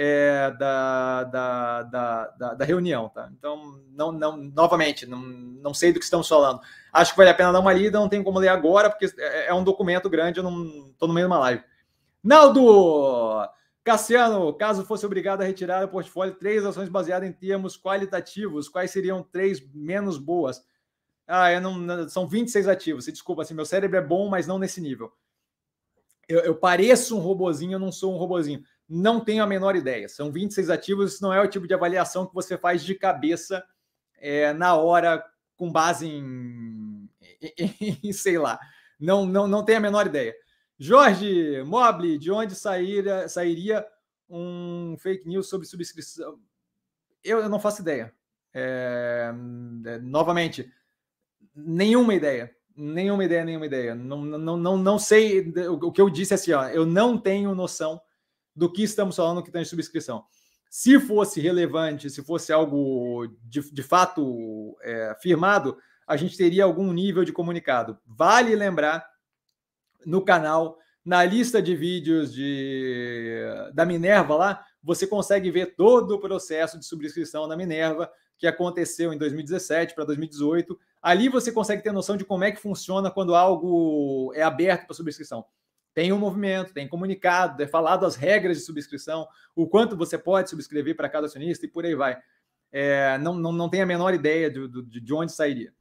[0.00, 3.08] é, da, da, da, da, da reunião.
[3.08, 3.28] Tá?
[3.36, 6.60] Então, não, não, novamente, não, não sei do que estamos falando.
[6.92, 9.48] Acho que vale a pena dar uma lida, não tem como ler agora, porque é,
[9.48, 11.64] é um documento grande, eu não estou no meio de uma live.
[12.22, 13.48] Naldo!
[13.84, 18.90] Cassiano, caso fosse obrigado a retirar do portfólio três ações baseadas em termos qualitativos, quais
[18.90, 20.62] seriam três menos boas?
[21.26, 23.04] Ah, eu não, são 26 ativos.
[23.04, 25.12] Se desculpa, assim, meu cérebro é bom, mas não nesse nível.
[26.26, 28.62] Eu, eu pareço um robozinho, eu não sou um robozinho.
[28.88, 30.08] Não tenho a menor ideia.
[30.08, 33.62] São 26 ativos, isso não é o tipo de avaliação que você faz de cabeça
[34.16, 35.22] é, na hora,
[35.56, 37.08] com base em,
[37.58, 38.58] em, em, sei lá.
[38.98, 40.34] Não, não, não tenho a menor ideia.
[40.78, 43.84] Jorge Mobley, de onde sairia, sairia
[44.28, 46.38] um fake news sobre subscrição?
[47.24, 48.14] Eu, eu não faço ideia.
[48.54, 49.32] É,
[49.86, 50.70] é, novamente,
[51.54, 52.54] nenhuma ideia.
[52.76, 53.94] Nenhuma ideia, nenhuma ideia.
[53.94, 55.52] Não, não, não, não sei.
[55.82, 58.00] O que eu disse é assim, ó, eu não tenho noção
[58.54, 60.24] do que estamos falando que está em subscrição.
[60.70, 65.76] Se fosse relevante, se fosse algo de, de fato é, firmado,
[66.06, 67.98] a gente teria algum nível de comunicado.
[68.06, 69.04] Vale lembrar
[70.04, 73.42] no canal, na lista de vídeos de,
[73.74, 79.12] da Minerva lá, você consegue ver todo o processo de subscrição da Minerva que aconteceu
[79.12, 80.78] em 2017 para 2018.
[81.02, 84.94] Ali você consegue ter noção de como é que funciona quando algo é aberto para
[84.94, 85.44] subscrição
[85.98, 90.48] tem um movimento, tem comunicado, é falado as regras de subscrição, o quanto você pode
[90.48, 92.16] subscrever para cada acionista e por aí vai.
[92.70, 95.74] É, não, não, não tem a menor ideia de, de, de onde sairia.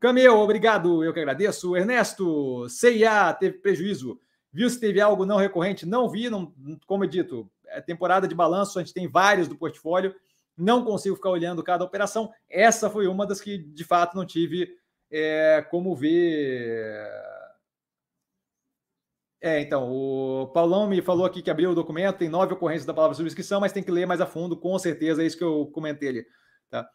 [0.00, 1.76] Cameu, obrigado, eu que agradeço.
[1.76, 4.20] Ernesto, CIA teve prejuízo.
[4.52, 5.84] Viu se teve algo não recorrente?
[5.84, 6.54] Não vi, não,
[6.86, 10.14] como eu dito, é temporada de balanço, a gente tem vários do portfólio,
[10.56, 12.32] não consigo ficar olhando cada operação.
[12.48, 14.76] Essa foi uma das que, de fato, não tive
[15.10, 17.06] é, como ver
[19.40, 22.94] é, então, o Paulão me falou aqui que abriu o documento, tem nove ocorrências da
[22.94, 25.66] palavra subscrição, mas tem que ler mais a fundo, com certeza, é isso que eu
[25.66, 26.26] comentei ali.
[26.68, 26.88] Tá?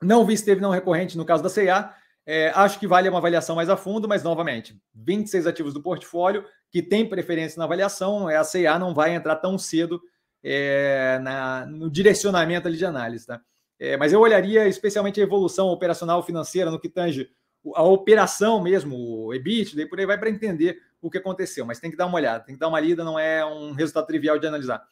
[0.00, 1.96] Não vi se teve não recorrente no caso da CA.
[2.26, 6.44] É, acho que vale uma avaliação mais a fundo, mas novamente, 26 ativos do portfólio
[6.70, 10.02] que tem preferência na avaliação, a CA não vai entrar tão cedo
[10.42, 13.26] é, na, no direcionamento ali de análise.
[13.26, 13.40] Tá?
[13.78, 17.30] É, mas eu olharia especialmente a evolução operacional financeira no que tange
[17.74, 21.80] a operação mesmo, o EBIT, daí por aí vai para entender o que aconteceu, mas
[21.80, 24.38] tem que dar uma olhada, tem que dar uma lida, não é um resultado trivial
[24.38, 24.86] de analisar.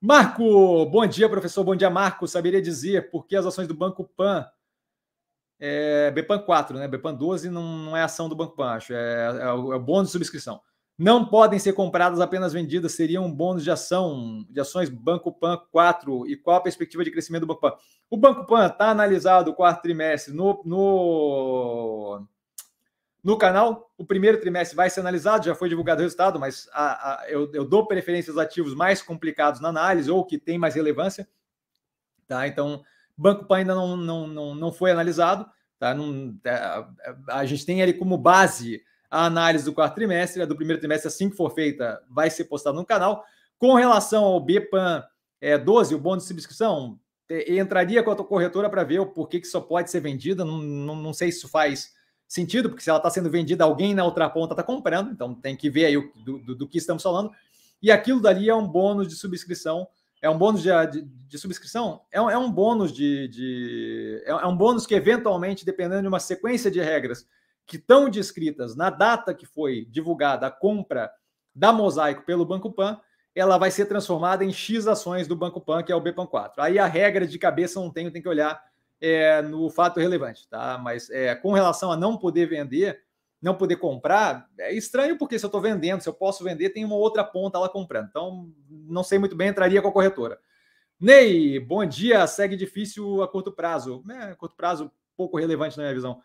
[0.00, 1.64] Marco, bom dia, professor.
[1.64, 2.28] Bom dia, Marco.
[2.28, 4.48] Saberia dizer por que as ações do Banco Pan,
[5.60, 6.88] é, BPAN 4, né?
[6.88, 9.80] BPAN 12 não, não é ação do Banco Pan, acho, é, é, o, é o
[9.80, 10.60] bônus de subscrição.
[10.96, 15.60] Não podem ser compradas apenas vendidas, seriam um bônus de ação, de ações Banco Pan
[15.70, 16.26] 4.
[16.26, 17.72] E qual a perspectiva de crescimento do Banco Pan?
[18.10, 22.26] O Banco Pan está analisado o quarto trimestre no, no
[23.22, 23.92] no canal.
[23.96, 27.50] O primeiro trimestre vai ser analisado, já foi divulgado o resultado, mas a, a, eu,
[27.52, 31.28] eu, dou preferência aos ativos mais complicados na análise ou que tem mais relevância.
[32.26, 32.48] Tá?
[32.48, 32.82] Então,
[33.18, 35.46] Banco Pan ainda não, não, não, não foi analisado.
[35.78, 35.94] Tá?
[35.94, 40.46] Não, a, é, a gente tem ali como base a análise do quarto trimestre, a
[40.46, 43.24] do primeiro trimestre, assim que for feita, vai ser postado no canal.
[43.58, 45.02] Com relação ao BPAN
[45.40, 46.98] é, 12, o bônus de subscrição,
[47.46, 50.44] entraria com a corretora para ver o porquê que só pode ser vendida.
[50.44, 51.92] Não, não, não sei se isso faz
[52.26, 55.56] sentido, porque se ela está sendo vendida, alguém na outra ponta está comprando, então tem
[55.56, 57.30] que ver aí o, do, do, do, que estamos falando.
[57.82, 59.88] E aquilo dali é um bônus de subscrição.
[60.20, 62.02] É um bônus de, de, de subscrição?
[62.10, 63.28] É um, é um bônus de.
[63.28, 67.26] de é, é um bônus que, eventualmente, dependendo de uma sequência de regras
[67.66, 71.10] que estão descritas na data que foi divulgada a compra
[71.54, 72.98] da Mosaico pelo Banco Pan,
[73.34, 76.62] ela vai ser transformada em X ações do Banco Pan, que é o BPAN 4.
[76.62, 78.60] Aí a regra de cabeça não tenho, tem que olhar
[79.00, 80.78] é, no fato relevante, tá?
[80.78, 83.00] Mas é, com relação a não poder vender,
[83.40, 86.84] não poder comprar, é estranho porque se eu estou vendendo, se eu posso vender, tem
[86.84, 88.08] uma outra ponta lá comprando.
[88.08, 90.38] Então, não sei muito bem, entraria com a corretora.
[91.00, 92.26] Ney, bom dia.
[92.26, 94.02] Segue difícil a curto prazo.
[94.10, 96.20] É, curto prazo, pouco relevante na minha visão.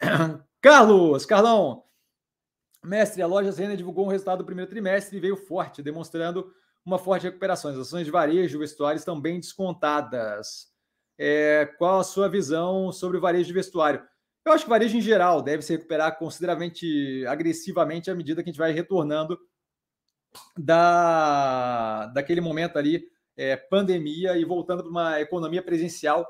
[0.60, 1.84] Carlos, Carlão,
[2.84, 6.52] mestre, a loja Zena divulgou um resultado do primeiro trimestre e veio forte, demonstrando
[6.84, 7.72] uma forte recuperação.
[7.72, 10.68] As ações de varejo e vestuário estão bem descontadas
[11.18, 14.02] é, qual a sua visão sobre o varejo de vestuário.
[14.46, 18.48] Eu acho que o varejo em geral deve se recuperar consideravelmente agressivamente à medida que
[18.48, 19.36] a gente vai retornando
[20.56, 26.24] da, daquele momento ali, é, pandemia, e voltando para uma economia presencial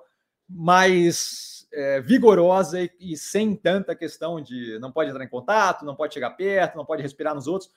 [0.49, 5.95] mais é, vigorosa e, e, sem tanta questão de não pode entrar em contato, não
[5.95, 7.71] pode chegar perto, não pode respirar nos outros.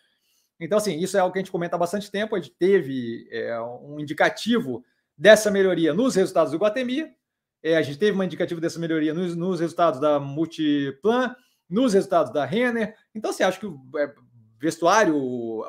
[0.57, 2.33] Então, assim, isso é algo que a gente comenta há bastante tempo.
[2.33, 4.85] A gente teve é, um indicativo
[5.17, 7.13] dessa melhoria nos resultados do Guatemi.
[7.61, 11.35] É, a gente teve uma indicativa dessa melhoria nos, nos, resultados da Multiplan,
[11.69, 12.95] nos resultados da Renner.
[13.13, 14.13] Então, você assim, acha que o é,
[14.59, 15.15] vestuário,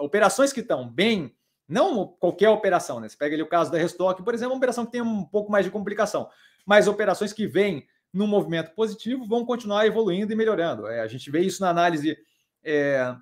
[0.03, 1.35] operações que estão bem
[1.69, 3.09] Não qualquer operação, né?
[3.09, 5.51] Você pega ali o caso da Restock, por exemplo, uma operação que tem um pouco
[5.51, 6.29] mais de complicação,
[6.67, 10.87] mas operações que vêm num movimento positivo vão continuar evoluindo e melhorando.
[10.87, 12.17] É, a gente vê isso na análise.
[12.63, 13.15] É,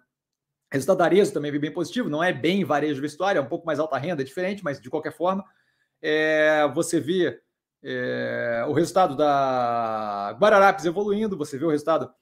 [0.70, 3.78] resultado Arezo também vem bem positivo, não é bem varejo vestuário, é um pouco mais
[3.78, 5.44] alta renda, é diferente, mas de qualquer forma,
[6.00, 7.40] é, você vê
[7.82, 12.12] é, o resultado da Guararapes evoluindo, você vê o resultado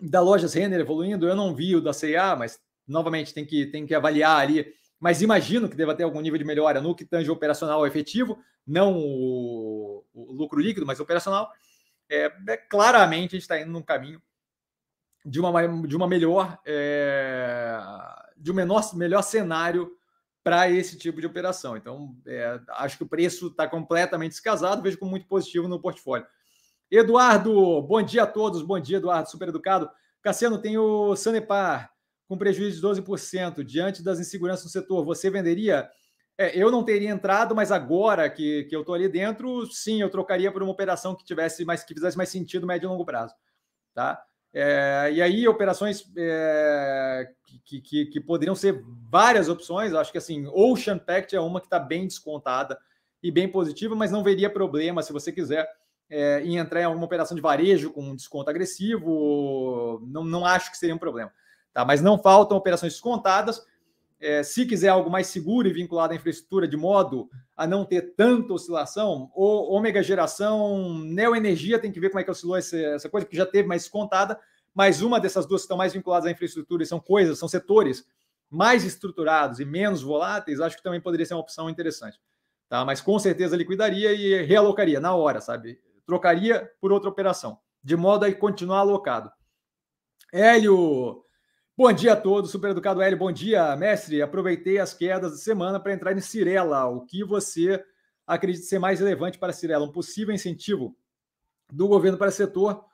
[0.00, 1.28] da Lojas Renner evoluindo.
[1.28, 4.72] Eu não vi o da CA, mas novamente tem que, tem que avaliar ali.
[4.98, 8.96] Mas imagino que deva ter algum nível de melhora no que tange operacional efetivo, não
[8.96, 11.50] o, o lucro líquido, mas operacional.
[12.08, 14.22] É, é claramente a gente está indo num caminho
[15.24, 17.78] de uma, de uma melhor, é,
[18.36, 19.90] de um menor, melhor cenário
[20.42, 21.76] para esse tipo de operação.
[21.76, 26.26] Então, é, acho que o preço está completamente descasado, vejo como muito positivo no portfólio.
[26.90, 29.88] Eduardo, bom dia a todos, bom dia, Eduardo, super educado.
[30.20, 31.90] Cassiano, tem o Sanepar
[32.28, 35.04] com prejuízo de 12% diante das inseguranças no setor.
[35.04, 35.88] Você venderia?
[36.36, 40.10] É, eu não teria entrado, mas agora que, que eu estou ali dentro, sim, eu
[40.10, 43.34] trocaria por uma operação que tivesse mais que fizesse mais sentido médio e longo prazo.
[43.94, 44.22] Tá?
[44.54, 47.28] É, e aí, operações é,
[47.64, 49.94] que, que, que, poderiam ser várias opções.
[49.94, 52.78] Acho que assim, Ocean Pact é uma que está bem descontada
[53.22, 55.66] e bem positiva, mas não veria problema se você quiser
[56.10, 60.02] é, em entrar em alguma operação de varejo com um desconto agressivo.
[60.06, 61.32] Não, não acho que seria um problema.
[61.72, 61.84] Tá?
[61.84, 63.64] Mas não faltam operações descontadas.
[64.22, 68.14] É, se quiser algo mais seguro e vinculado à infraestrutura, de modo a não ter
[68.14, 73.08] tanta oscilação, ou ômega geração, neoenergia, tem que ver como é que oscilou essa, essa
[73.08, 74.38] coisa, que já teve mais descontada,
[74.72, 78.06] mas uma dessas duas que estão mais vinculadas à infraestrutura e são coisas, são setores
[78.48, 82.20] mais estruturados e menos voláteis, acho que também poderia ser uma opção interessante.
[82.68, 82.84] Tá?
[82.84, 85.80] Mas com certeza liquidaria e realocaria na hora, sabe?
[86.06, 89.32] Trocaria por outra operação, de modo a continuar alocado.
[90.32, 91.21] Hélio,
[91.74, 93.16] Bom dia a todos, super educado Hélio.
[93.16, 94.20] Bom dia, mestre.
[94.20, 96.84] Aproveitei as quedas de semana para entrar em Cirela.
[96.84, 97.82] O que você
[98.26, 99.86] acredita ser mais relevante para Cirela?
[99.86, 100.94] Um possível incentivo
[101.72, 102.84] do governo para o setor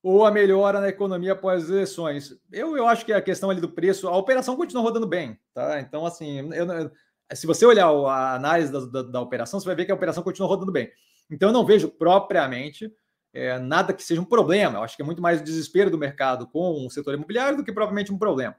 [0.00, 2.40] ou a melhora na economia após as eleições?
[2.52, 5.80] Eu, eu acho que a questão ali do preço, a operação continua rodando bem, tá?
[5.80, 6.92] Então, assim, eu,
[7.34, 10.22] se você olhar a análise da, da, da operação, você vai ver que a operação
[10.22, 10.88] continua rodando bem.
[11.28, 12.88] Então, eu não vejo propriamente
[13.32, 14.78] é, nada que seja um problema.
[14.78, 17.64] Eu acho que é muito mais o desespero do mercado com o setor imobiliário do
[17.64, 18.56] que propriamente um problema.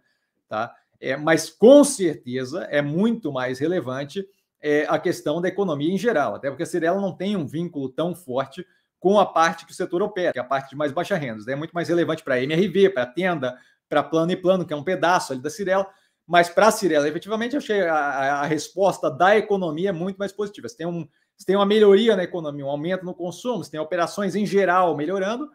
[0.47, 0.73] Tá?
[0.99, 4.25] É, mas com certeza é muito mais relevante
[4.61, 7.89] é, a questão da economia em geral, até porque a Cirela não tem um vínculo
[7.89, 8.65] tão forte
[8.99, 11.49] com a parte que o setor opera, que é a parte de mais baixa renda.
[11.49, 13.57] É muito mais relevante para a MRV, para a tenda,
[13.87, 15.87] para plano e plano, que é um pedaço ali da Cirela.
[16.27, 20.33] Mas para a Cirela, efetivamente, eu achei a, a, a resposta da economia muito mais
[20.33, 20.67] positiva.
[20.67, 21.07] Você tem um,
[21.39, 24.95] você tem uma melhoria na economia, um aumento no consumo, você tem operações em geral
[24.97, 25.49] melhorando.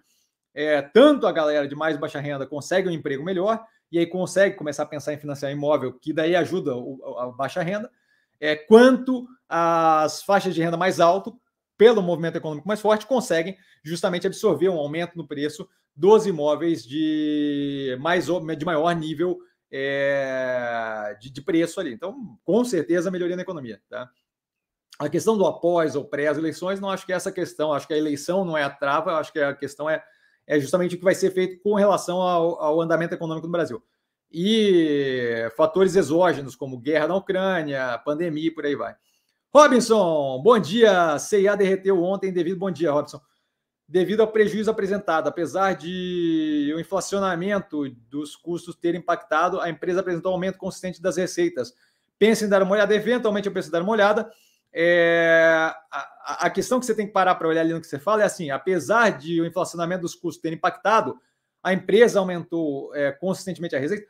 [0.54, 3.62] É, tanto a galera de mais baixa renda consegue um emprego melhor
[3.92, 7.62] e aí consegue começar a pensar em financiar imóvel, que daí ajuda o, a baixa
[7.62, 7.90] renda,
[8.40, 11.38] é, quanto as faixas de renda mais alto,
[11.76, 17.96] pelo movimento econômico mais forte, conseguem justamente absorver um aumento no preço dos imóveis de,
[18.00, 19.38] mais, de maior nível
[19.70, 21.92] é, de, de preço ali.
[21.92, 23.80] Então, com certeza, melhoria na economia.
[23.88, 24.08] Tá?
[24.98, 27.72] A questão do após ou pré as eleições, não acho que é essa questão.
[27.72, 30.02] Acho que a eleição não é a trava, acho que a questão é,
[30.46, 33.82] é justamente o que vai ser feito com relação ao, ao andamento econômico no Brasil.
[34.30, 38.94] E fatores exógenos, como guerra na Ucrânia, pandemia e por aí vai.
[39.54, 41.16] Robinson, bom dia.
[41.18, 42.58] CIA derreteu ontem devido.
[42.58, 43.20] Bom dia, Robinson.
[43.86, 50.32] Devido ao prejuízo apresentado, apesar de o inflacionamento dos custos ter impactado, a empresa apresentou
[50.32, 51.72] um aumento consistente das receitas.
[52.18, 54.28] Pensa em dar uma olhada, eventualmente eu penso em dar uma olhada.
[54.76, 57.98] É, a, a, questão que você tem que parar para olhar ali no que você
[57.98, 61.16] fala é assim: apesar de o inflacionamento dos custos ter impactado,
[61.62, 64.04] a empresa aumentou é, consistentemente a receita.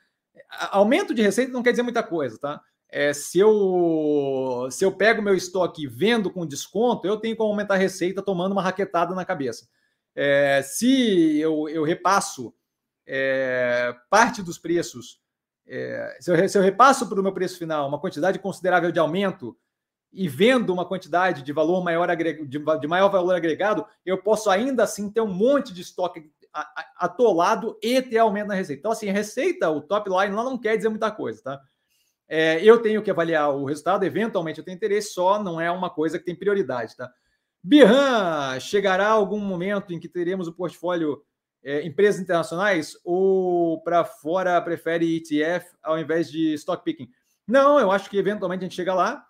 [0.71, 2.61] Aumento de receita não quer dizer muita coisa, tá?
[2.89, 7.51] É, se, eu, se eu pego meu estoque e vendo com desconto, eu tenho como
[7.51, 9.69] aumentar a receita tomando uma raquetada na cabeça.
[10.15, 12.55] É, se eu, eu repasso
[13.07, 15.21] é, parte dos preços,
[15.67, 18.99] é, se eu, se eu repasso para o meu preço final uma quantidade considerável de
[18.99, 19.57] aumento,
[20.15, 25.11] e vendo uma quantidade de valor maior de, maior valor agregado, eu posso ainda assim
[25.11, 26.31] ter um monte de estoque
[26.97, 28.79] atolado e ter aumento na receita.
[28.79, 31.61] Então, assim, receita, o top line lá não quer dizer muita coisa, tá?
[32.29, 35.91] É, eu tenho que avaliar o resultado, eventualmente eu tenho interesse, só não é uma
[35.91, 37.13] coisa que tem prioridade, tá?
[37.63, 41.23] Birran, chegará algum momento em que teremos o portfólio
[41.63, 47.11] é, empresas internacionais ou para fora prefere ETF ao invés de stock picking?
[47.47, 49.27] Não, eu acho que eventualmente a gente chega lá.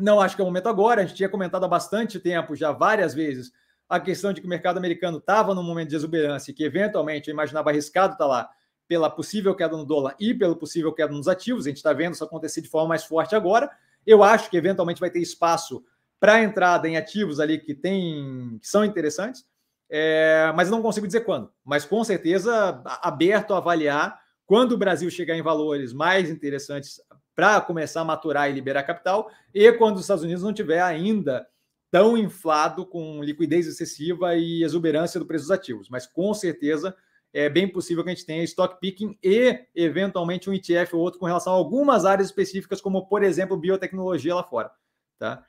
[0.00, 1.02] Não acho que é o momento agora.
[1.02, 3.52] A gente tinha comentado há bastante tempo, já várias vezes,
[3.88, 7.32] a questão de que o mercado americano estava num momento de exuberância, que eventualmente eu
[7.32, 8.50] imaginava arriscado estar tá lá,
[8.86, 11.66] pela possível queda no dólar e pelo possível queda nos ativos.
[11.66, 13.70] A gente está vendo isso acontecer de forma mais forte agora.
[14.04, 15.84] Eu acho que eventualmente vai ter espaço
[16.18, 19.44] para entrada em ativos ali que tem que são interessantes,
[19.88, 21.52] é, mas não consigo dizer quando.
[21.64, 27.00] Mas com certeza aberto a avaliar quando o Brasil chegar em valores mais interessantes
[27.40, 31.48] para começar a maturar e liberar capital, e quando os Estados Unidos não tiver ainda
[31.90, 35.88] tão inflado com liquidez excessiva e exuberância do preço dos ativos.
[35.88, 36.94] Mas com certeza
[37.32, 41.18] é bem possível que a gente tenha stock picking e, eventualmente, um ETF ou outro
[41.18, 44.70] com relação a algumas áreas específicas, como, por exemplo, biotecnologia lá fora.
[45.18, 45.42] Tá?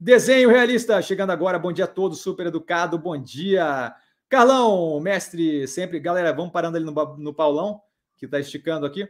[0.00, 1.56] Desenho realista, chegando agora.
[1.56, 2.98] Bom dia a todos, super educado.
[2.98, 3.94] Bom dia.
[4.28, 6.00] Carlão, mestre, sempre.
[6.00, 7.80] Galera, vamos parando ali no, no Paulão,
[8.16, 9.08] que está esticando aqui.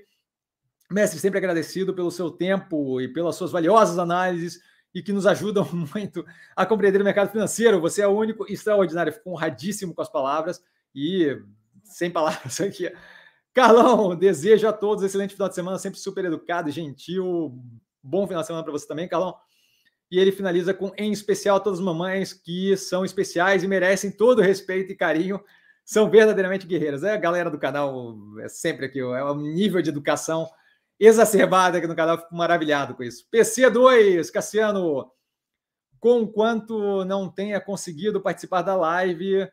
[0.93, 4.61] Mestre, sempre agradecido pelo seu tempo e pelas suas valiosas análises
[4.95, 6.25] e que nos ajudam muito
[6.55, 7.81] a compreender o mercado financeiro.
[7.81, 10.63] Você é o único extraordinário, fico honradíssimo com as palavras
[10.95, 11.39] e
[11.85, 12.91] sem palavras aqui.
[13.55, 17.59] Carlão, desejo a todos um excelente final de semana, sempre super educado e gentil.
[18.03, 19.35] Bom final de semana para você também, Carlão.
[20.11, 24.41] E ele finaliza com, em especial, todas as mamães que são especiais e merecem todo
[24.41, 25.43] o respeito e carinho,
[25.85, 27.03] são verdadeiramente guerreiras.
[27.03, 30.49] É a galera do canal, é sempre aqui, é o nível de educação
[31.07, 33.27] exacerbada aqui no canal, fico maravilhado com isso.
[33.33, 35.11] PC2, Cassiano,
[35.99, 39.49] com quanto não tenha conseguido participar da live,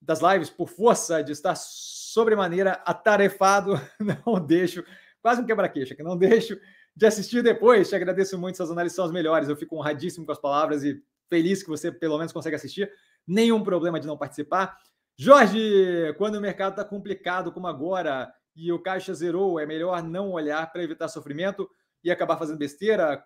[0.00, 3.74] das lives por força de estar sobremaneira atarefado,
[4.26, 4.84] não deixo,
[5.20, 6.56] quase um quebra-queixa, que não deixo
[6.94, 7.88] de assistir depois.
[7.88, 9.48] Te agradeço muito, suas análises são as melhores.
[9.48, 12.90] Eu fico honradíssimo com as palavras e feliz que você pelo menos consegue assistir.
[13.26, 14.76] Nenhum problema de não participar.
[15.16, 20.32] Jorge, quando o mercado está complicado como agora e o caixa zerou, é melhor não
[20.32, 21.68] olhar para evitar sofrimento
[22.04, 23.24] e acabar fazendo besteira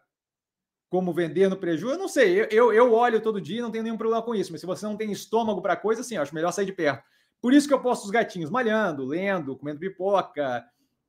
[0.89, 2.47] como vender no prejuízo, eu não sei.
[2.51, 4.53] Eu, eu olho todo dia e não tenho nenhum problema com isso.
[4.53, 7.05] Mas se você não tem estômago para coisa, assim, acho melhor sair de perto.
[7.41, 10.65] Por isso que eu posto os gatinhos malhando, lendo, comendo pipoca,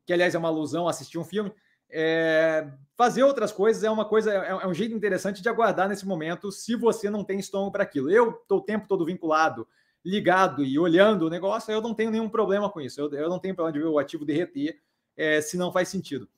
[0.06, 1.54] que aliás é uma alusão assistir um filme.
[1.90, 6.06] É, fazer outras coisas é uma coisa, é, é, um jeito interessante de aguardar nesse
[6.06, 8.12] momento, se você não tem estômago para aquilo.
[8.12, 9.68] Eu estou o tempo todo vinculado,
[10.08, 13.02] ligado e olhando o negócio, eu não tenho nenhum problema com isso.
[13.02, 14.80] Eu, eu não tenho problema de ver o ativo derreter
[15.18, 16.30] é, se não faz sentido.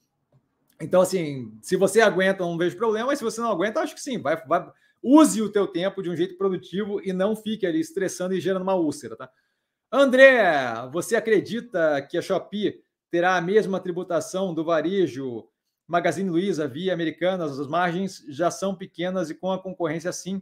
[0.81, 4.01] Então, assim, se você aguenta, não vejo problema, mas se você não aguenta, acho que
[4.01, 4.65] sim, vai, vai,
[5.03, 8.63] use o teu tempo de um jeito produtivo e não fique ali estressando e gerando
[8.63, 9.29] uma úlcera, tá?
[9.91, 10.41] André,
[10.91, 12.81] você acredita que a Shopee
[13.11, 15.47] terá a mesma tributação do varejo
[15.87, 17.59] Magazine Luiza via Americanas?
[17.59, 20.41] As margens já são pequenas e com a concorrência assim,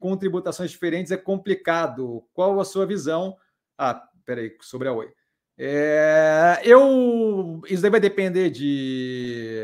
[0.00, 2.24] com tributações diferentes, é complicado.
[2.32, 3.36] Qual a sua visão?
[3.78, 5.12] Ah, peraí, sobre a Oi.
[5.56, 9.62] É, eu isso daí vai depender de,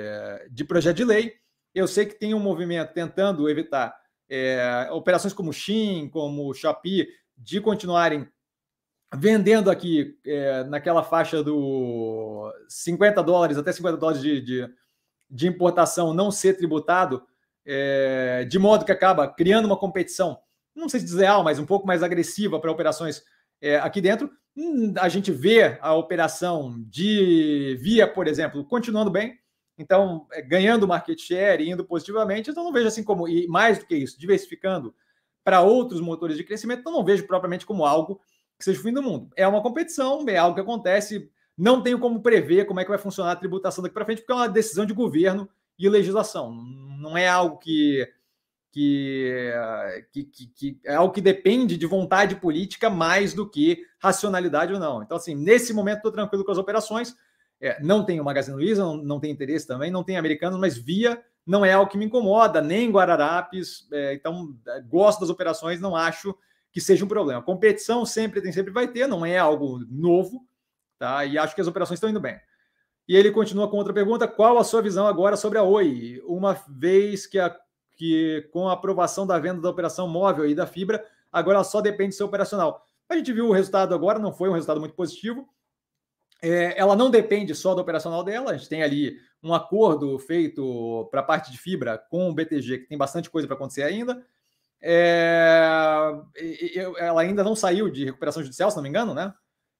[0.50, 1.32] de projeto de lei.
[1.74, 3.96] Eu sei que tem um movimento tentando evitar
[4.28, 8.28] é, operações como Shin, como Shopee, de continuarem
[9.14, 14.68] vendendo aqui é, naquela faixa do 50 dólares até 50 dólares de, de,
[15.30, 17.26] de importação não ser tributado,
[17.66, 20.38] é, de modo que acaba criando uma competição,
[20.74, 23.22] não sei se desleal, mas um pouco mais agressiva para operações
[23.60, 24.30] é, aqui dentro.
[24.56, 29.38] Hum, a gente vê a operação de Via, por exemplo, continuando bem,
[29.78, 33.78] então é, ganhando market share e indo positivamente, então não vejo assim como, e mais
[33.78, 34.94] do que isso, diversificando
[35.44, 38.20] para outros motores de crescimento, então não vejo propriamente como algo
[38.58, 39.30] que seja o fim do mundo.
[39.36, 42.98] É uma competição, é algo que acontece, não tenho como prever como é que vai
[42.98, 47.16] funcionar a tributação daqui para frente, porque é uma decisão de governo e legislação, não
[47.16, 48.06] é algo que
[48.76, 49.50] que,
[50.12, 55.02] que, que, é algo que depende de vontade política mais do que racionalidade ou não.
[55.02, 57.16] Então, assim, nesse momento estou tranquilo com as operações.
[57.58, 61.22] É, não tenho Magazine Luiza, não, não tem interesse também, não tem americanos, mas via
[61.46, 63.88] não é algo que me incomoda, nem Guararapes.
[63.90, 66.36] É, então, é, gosto das operações, não acho
[66.70, 67.40] que seja um problema.
[67.40, 70.46] Competição sempre tem, sempre vai ter, não é algo novo,
[70.98, 71.24] tá?
[71.24, 72.38] E acho que as operações estão indo bem.
[73.08, 76.22] E ele continua com outra pergunta: qual a sua visão agora sobre a Oi?
[76.26, 77.56] Uma vez que a
[77.96, 82.10] que com a aprovação da venda da operação móvel e da fibra, agora só depende
[82.10, 82.84] do seu operacional.
[83.08, 85.48] A gente viu o resultado agora, não foi um resultado muito positivo.
[86.42, 91.08] É, ela não depende só do operacional dela, a gente tem ali um acordo feito
[91.10, 94.22] para a parte de fibra com o BTG, que tem bastante coisa para acontecer ainda.
[94.82, 96.12] É,
[96.98, 99.32] ela ainda não saiu de recuperação judicial, se não me engano, né?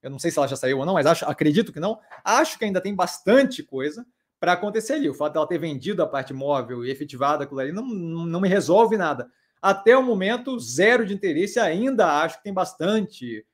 [0.07, 1.99] Eu não sei se ela já saiu ou não, mas acho, acredito que não.
[2.25, 4.07] Acho que ainda tem bastante coisa
[4.39, 5.11] para acontecer ali.
[5.11, 8.49] O fato dela ter vendido a parte móvel e efetivado aquilo ali não, não me
[8.49, 9.29] resolve nada.
[9.61, 11.59] Até o momento, zero de interesse.
[11.59, 13.45] Ainda acho que tem bastante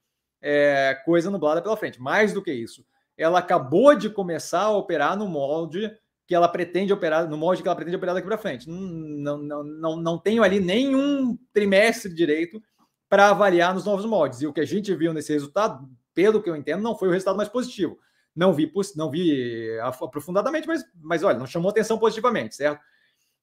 [0.42, 1.98] é, coisa nublada pela frente.
[1.98, 2.84] Mais do que isso,
[3.16, 5.90] ela acabou de começar a operar no molde
[6.26, 8.68] que ela pretende operar, no molde que ela pretende operar daqui para frente.
[8.68, 12.62] Não, não, não, não tenho ali nenhum trimestre direito
[13.08, 14.42] para avaliar nos novos moldes.
[14.42, 17.10] E o que a gente viu nesse resultado, pelo que eu entendo, não foi o
[17.10, 17.98] resultado mais positivo
[18.34, 22.80] Não vi, não vi aprofundadamente, mas, mas olha, não chamou atenção positivamente, certo?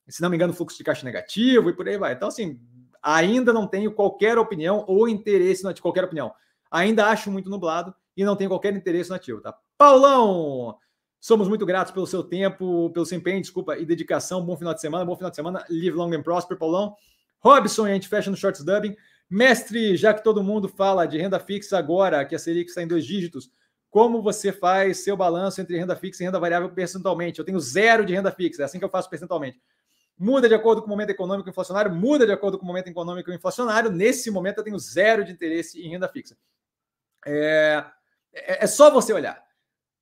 [0.08, 2.14] Se não me engano, fluxo de caixa negativo e por aí vai.
[2.14, 2.60] Então, assim,
[3.02, 6.34] ainda não tenho qualquer opinião ou interesse de qualquer opinião.
[6.72, 9.56] Ainda acho muito nublado e não tenho qualquer interesse no ativo, tá?
[9.78, 10.78] Paulão,
[11.20, 14.44] somos muito gratos pelo seu tempo, pelo seu empenho, desculpa, e dedicação.
[14.46, 15.64] Bom final de semana, bom final de semana.
[15.70, 16.96] Live long and prosper, Paulão.
[17.40, 18.96] Robson, a gente fecha no Shorts Dubbing.
[19.30, 22.88] Mestre, já que todo mundo fala de renda fixa agora, que a Selic está em
[22.88, 23.52] dois dígitos,
[23.90, 27.40] como você faz seu balanço entre renda fixa e renda variável percentualmente?
[27.40, 29.62] Eu tenho zero de renda fixa, é assim que eu faço percentualmente.
[30.18, 33.32] Muda de acordo com o momento econômico inflacionário, muda de acordo com o momento econômico
[33.32, 33.90] inflacionário.
[33.90, 36.38] Nesse momento, eu tenho zero de interesse em renda fixa.
[37.26, 37.86] É,
[38.34, 39.42] é, é só você olhar.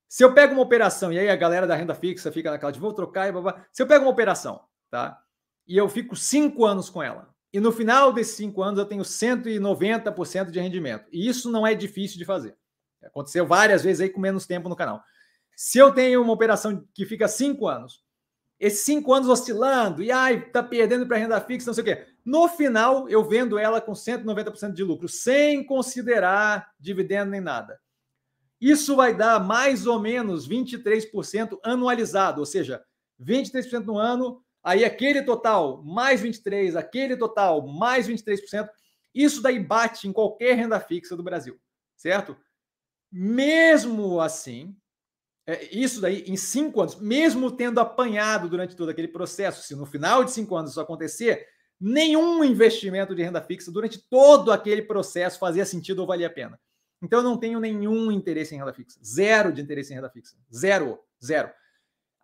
[0.08, 2.80] Se eu pego uma operação, e aí a galera da renda fixa fica naquela de
[2.80, 4.60] vou trocar e blá, Se eu pego uma operação,
[4.90, 5.22] tá?
[5.66, 7.32] E eu fico cinco anos com ela.
[7.52, 11.08] E no final desses cinco anos eu tenho 190% de rendimento.
[11.12, 12.56] E isso não é difícil de fazer.
[13.02, 15.02] Aconteceu várias vezes aí com menos tempo no canal.
[15.56, 18.02] Se eu tenho uma operação que fica cinco anos,
[18.60, 22.06] esses cinco anos oscilando, e ai, tá perdendo para renda fixa, não sei o quê.
[22.24, 27.80] No final, eu vendo ela com 190% de lucro, sem considerar dividendo nem nada.
[28.60, 32.82] Isso vai dar mais ou menos 23% anualizado, ou seja,
[33.20, 38.68] 23% no ano, aí aquele total mais 23, aquele total mais 23%.
[39.14, 41.58] Isso daí bate em qualquer renda fixa do Brasil,
[41.96, 42.36] certo?
[43.10, 44.76] Mesmo assim,
[45.46, 49.86] é, isso daí em cinco anos, mesmo tendo apanhado durante todo aquele processo, se no
[49.86, 51.46] final de cinco anos isso acontecer,
[51.80, 56.60] nenhum investimento de renda fixa durante todo aquele processo fazia sentido ou valia a pena.
[57.00, 60.36] Então eu não tenho nenhum interesse em renda fixa, zero de interesse em renda fixa,
[60.54, 61.50] zero, zero.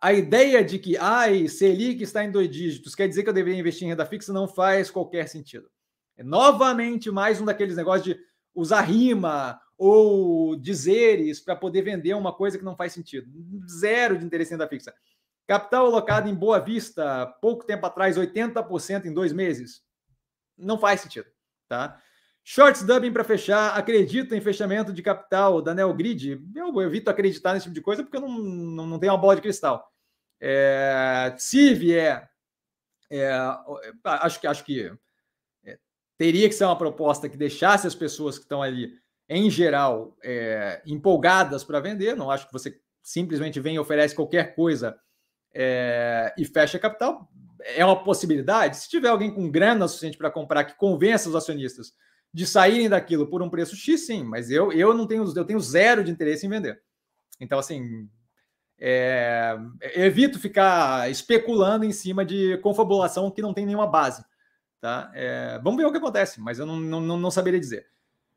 [0.05, 3.59] A ideia de que, ai, Selic está em dois dígitos, quer dizer que eu deveria
[3.59, 5.67] investir em renda fixa, não faz qualquer sentido.
[6.15, 8.21] É novamente mais um daqueles negócios de
[8.53, 13.27] usar rima ou dizeres para poder vender uma coisa que não faz sentido.
[13.67, 14.93] Zero de interesse em renda fixa.
[15.47, 19.81] Capital alocado em Boa Vista, pouco tempo atrás, 80% em dois meses.
[20.55, 21.25] Não faz sentido,
[21.67, 21.99] tá?
[22.43, 23.75] Shorts dubbing para fechar.
[23.75, 26.39] Acredito em fechamento de capital da Neogrid?
[26.55, 29.35] Eu evito acreditar nesse tipo de coisa porque eu não, não, não tenho uma bola
[29.35, 29.94] de cristal.
[30.39, 32.29] É, se vier,
[33.09, 33.29] é,
[34.03, 34.91] acho que acho que
[35.65, 35.77] é,
[36.17, 38.91] teria que ser uma proposta que deixasse as pessoas que estão ali
[39.27, 42.15] em geral, é, empolgadas para vender.
[42.15, 44.97] Não acho que você simplesmente vem e oferece qualquer coisa
[45.53, 47.29] é, e fecha capital.
[47.59, 48.77] É uma possibilidade.
[48.77, 51.93] Se tiver alguém com grana suficiente para comprar que convença os acionistas
[52.31, 55.59] de saírem daquilo por um preço X, sim, mas eu, eu não tenho, eu tenho
[55.59, 56.81] zero de interesse em vender.
[57.39, 58.09] Então, assim,
[58.79, 59.57] é,
[59.95, 64.23] evito ficar especulando em cima de confabulação que não tem nenhuma base.
[64.81, 65.11] Tá?
[65.13, 67.87] É, vamos ver o que acontece, mas eu não, não, não saberia dizer.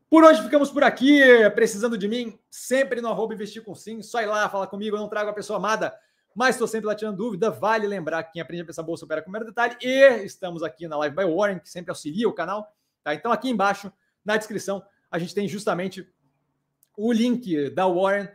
[0.08, 1.20] Por hoje ficamos por aqui.
[1.54, 4.00] Precisando de mim, sempre no arroba investir com sim.
[4.00, 4.96] Só ir lá, falar comigo.
[4.96, 5.94] Eu não trago a pessoa amada,
[6.34, 7.50] mas estou sempre lá tirando dúvida.
[7.50, 9.76] Vale lembrar que quem aprende a pensar bolsa opera com o primeiro detalhe.
[9.82, 12.74] E estamos aqui na Live by Warren, que sempre auxilia o canal.
[13.04, 13.14] Tá?
[13.14, 13.92] Então, aqui embaixo,
[14.24, 16.10] na descrição, a gente tem justamente
[16.96, 18.28] o link da Warren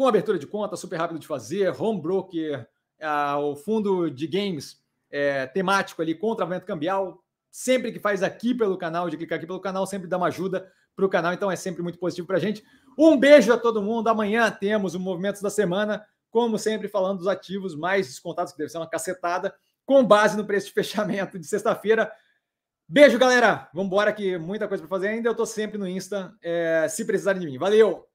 [0.00, 2.66] com abertura de conta, super rápido de fazer, home broker,
[3.42, 7.22] o fundo de games é, temático ali, contravento cambial.
[7.50, 10.66] Sempre que faz aqui pelo canal, de clicar aqui pelo canal, sempre dá uma ajuda
[10.96, 12.64] para o canal, então é sempre muito positivo para a gente.
[12.96, 14.08] Um beijo a todo mundo.
[14.08, 18.70] Amanhã temos o Movimentos da Semana, como sempre, falando dos ativos mais descontados, que deve
[18.70, 19.54] ser uma cacetada,
[19.84, 22.10] com base no preço de fechamento de sexta-feira.
[22.88, 23.68] Beijo, galera.
[23.74, 25.28] Vamos embora que muita coisa para fazer ainda.
[25.28, 27.58] Eu estou sempre no Insta, é, se precisarem de mim.
[27.58, 28.09] Valeu!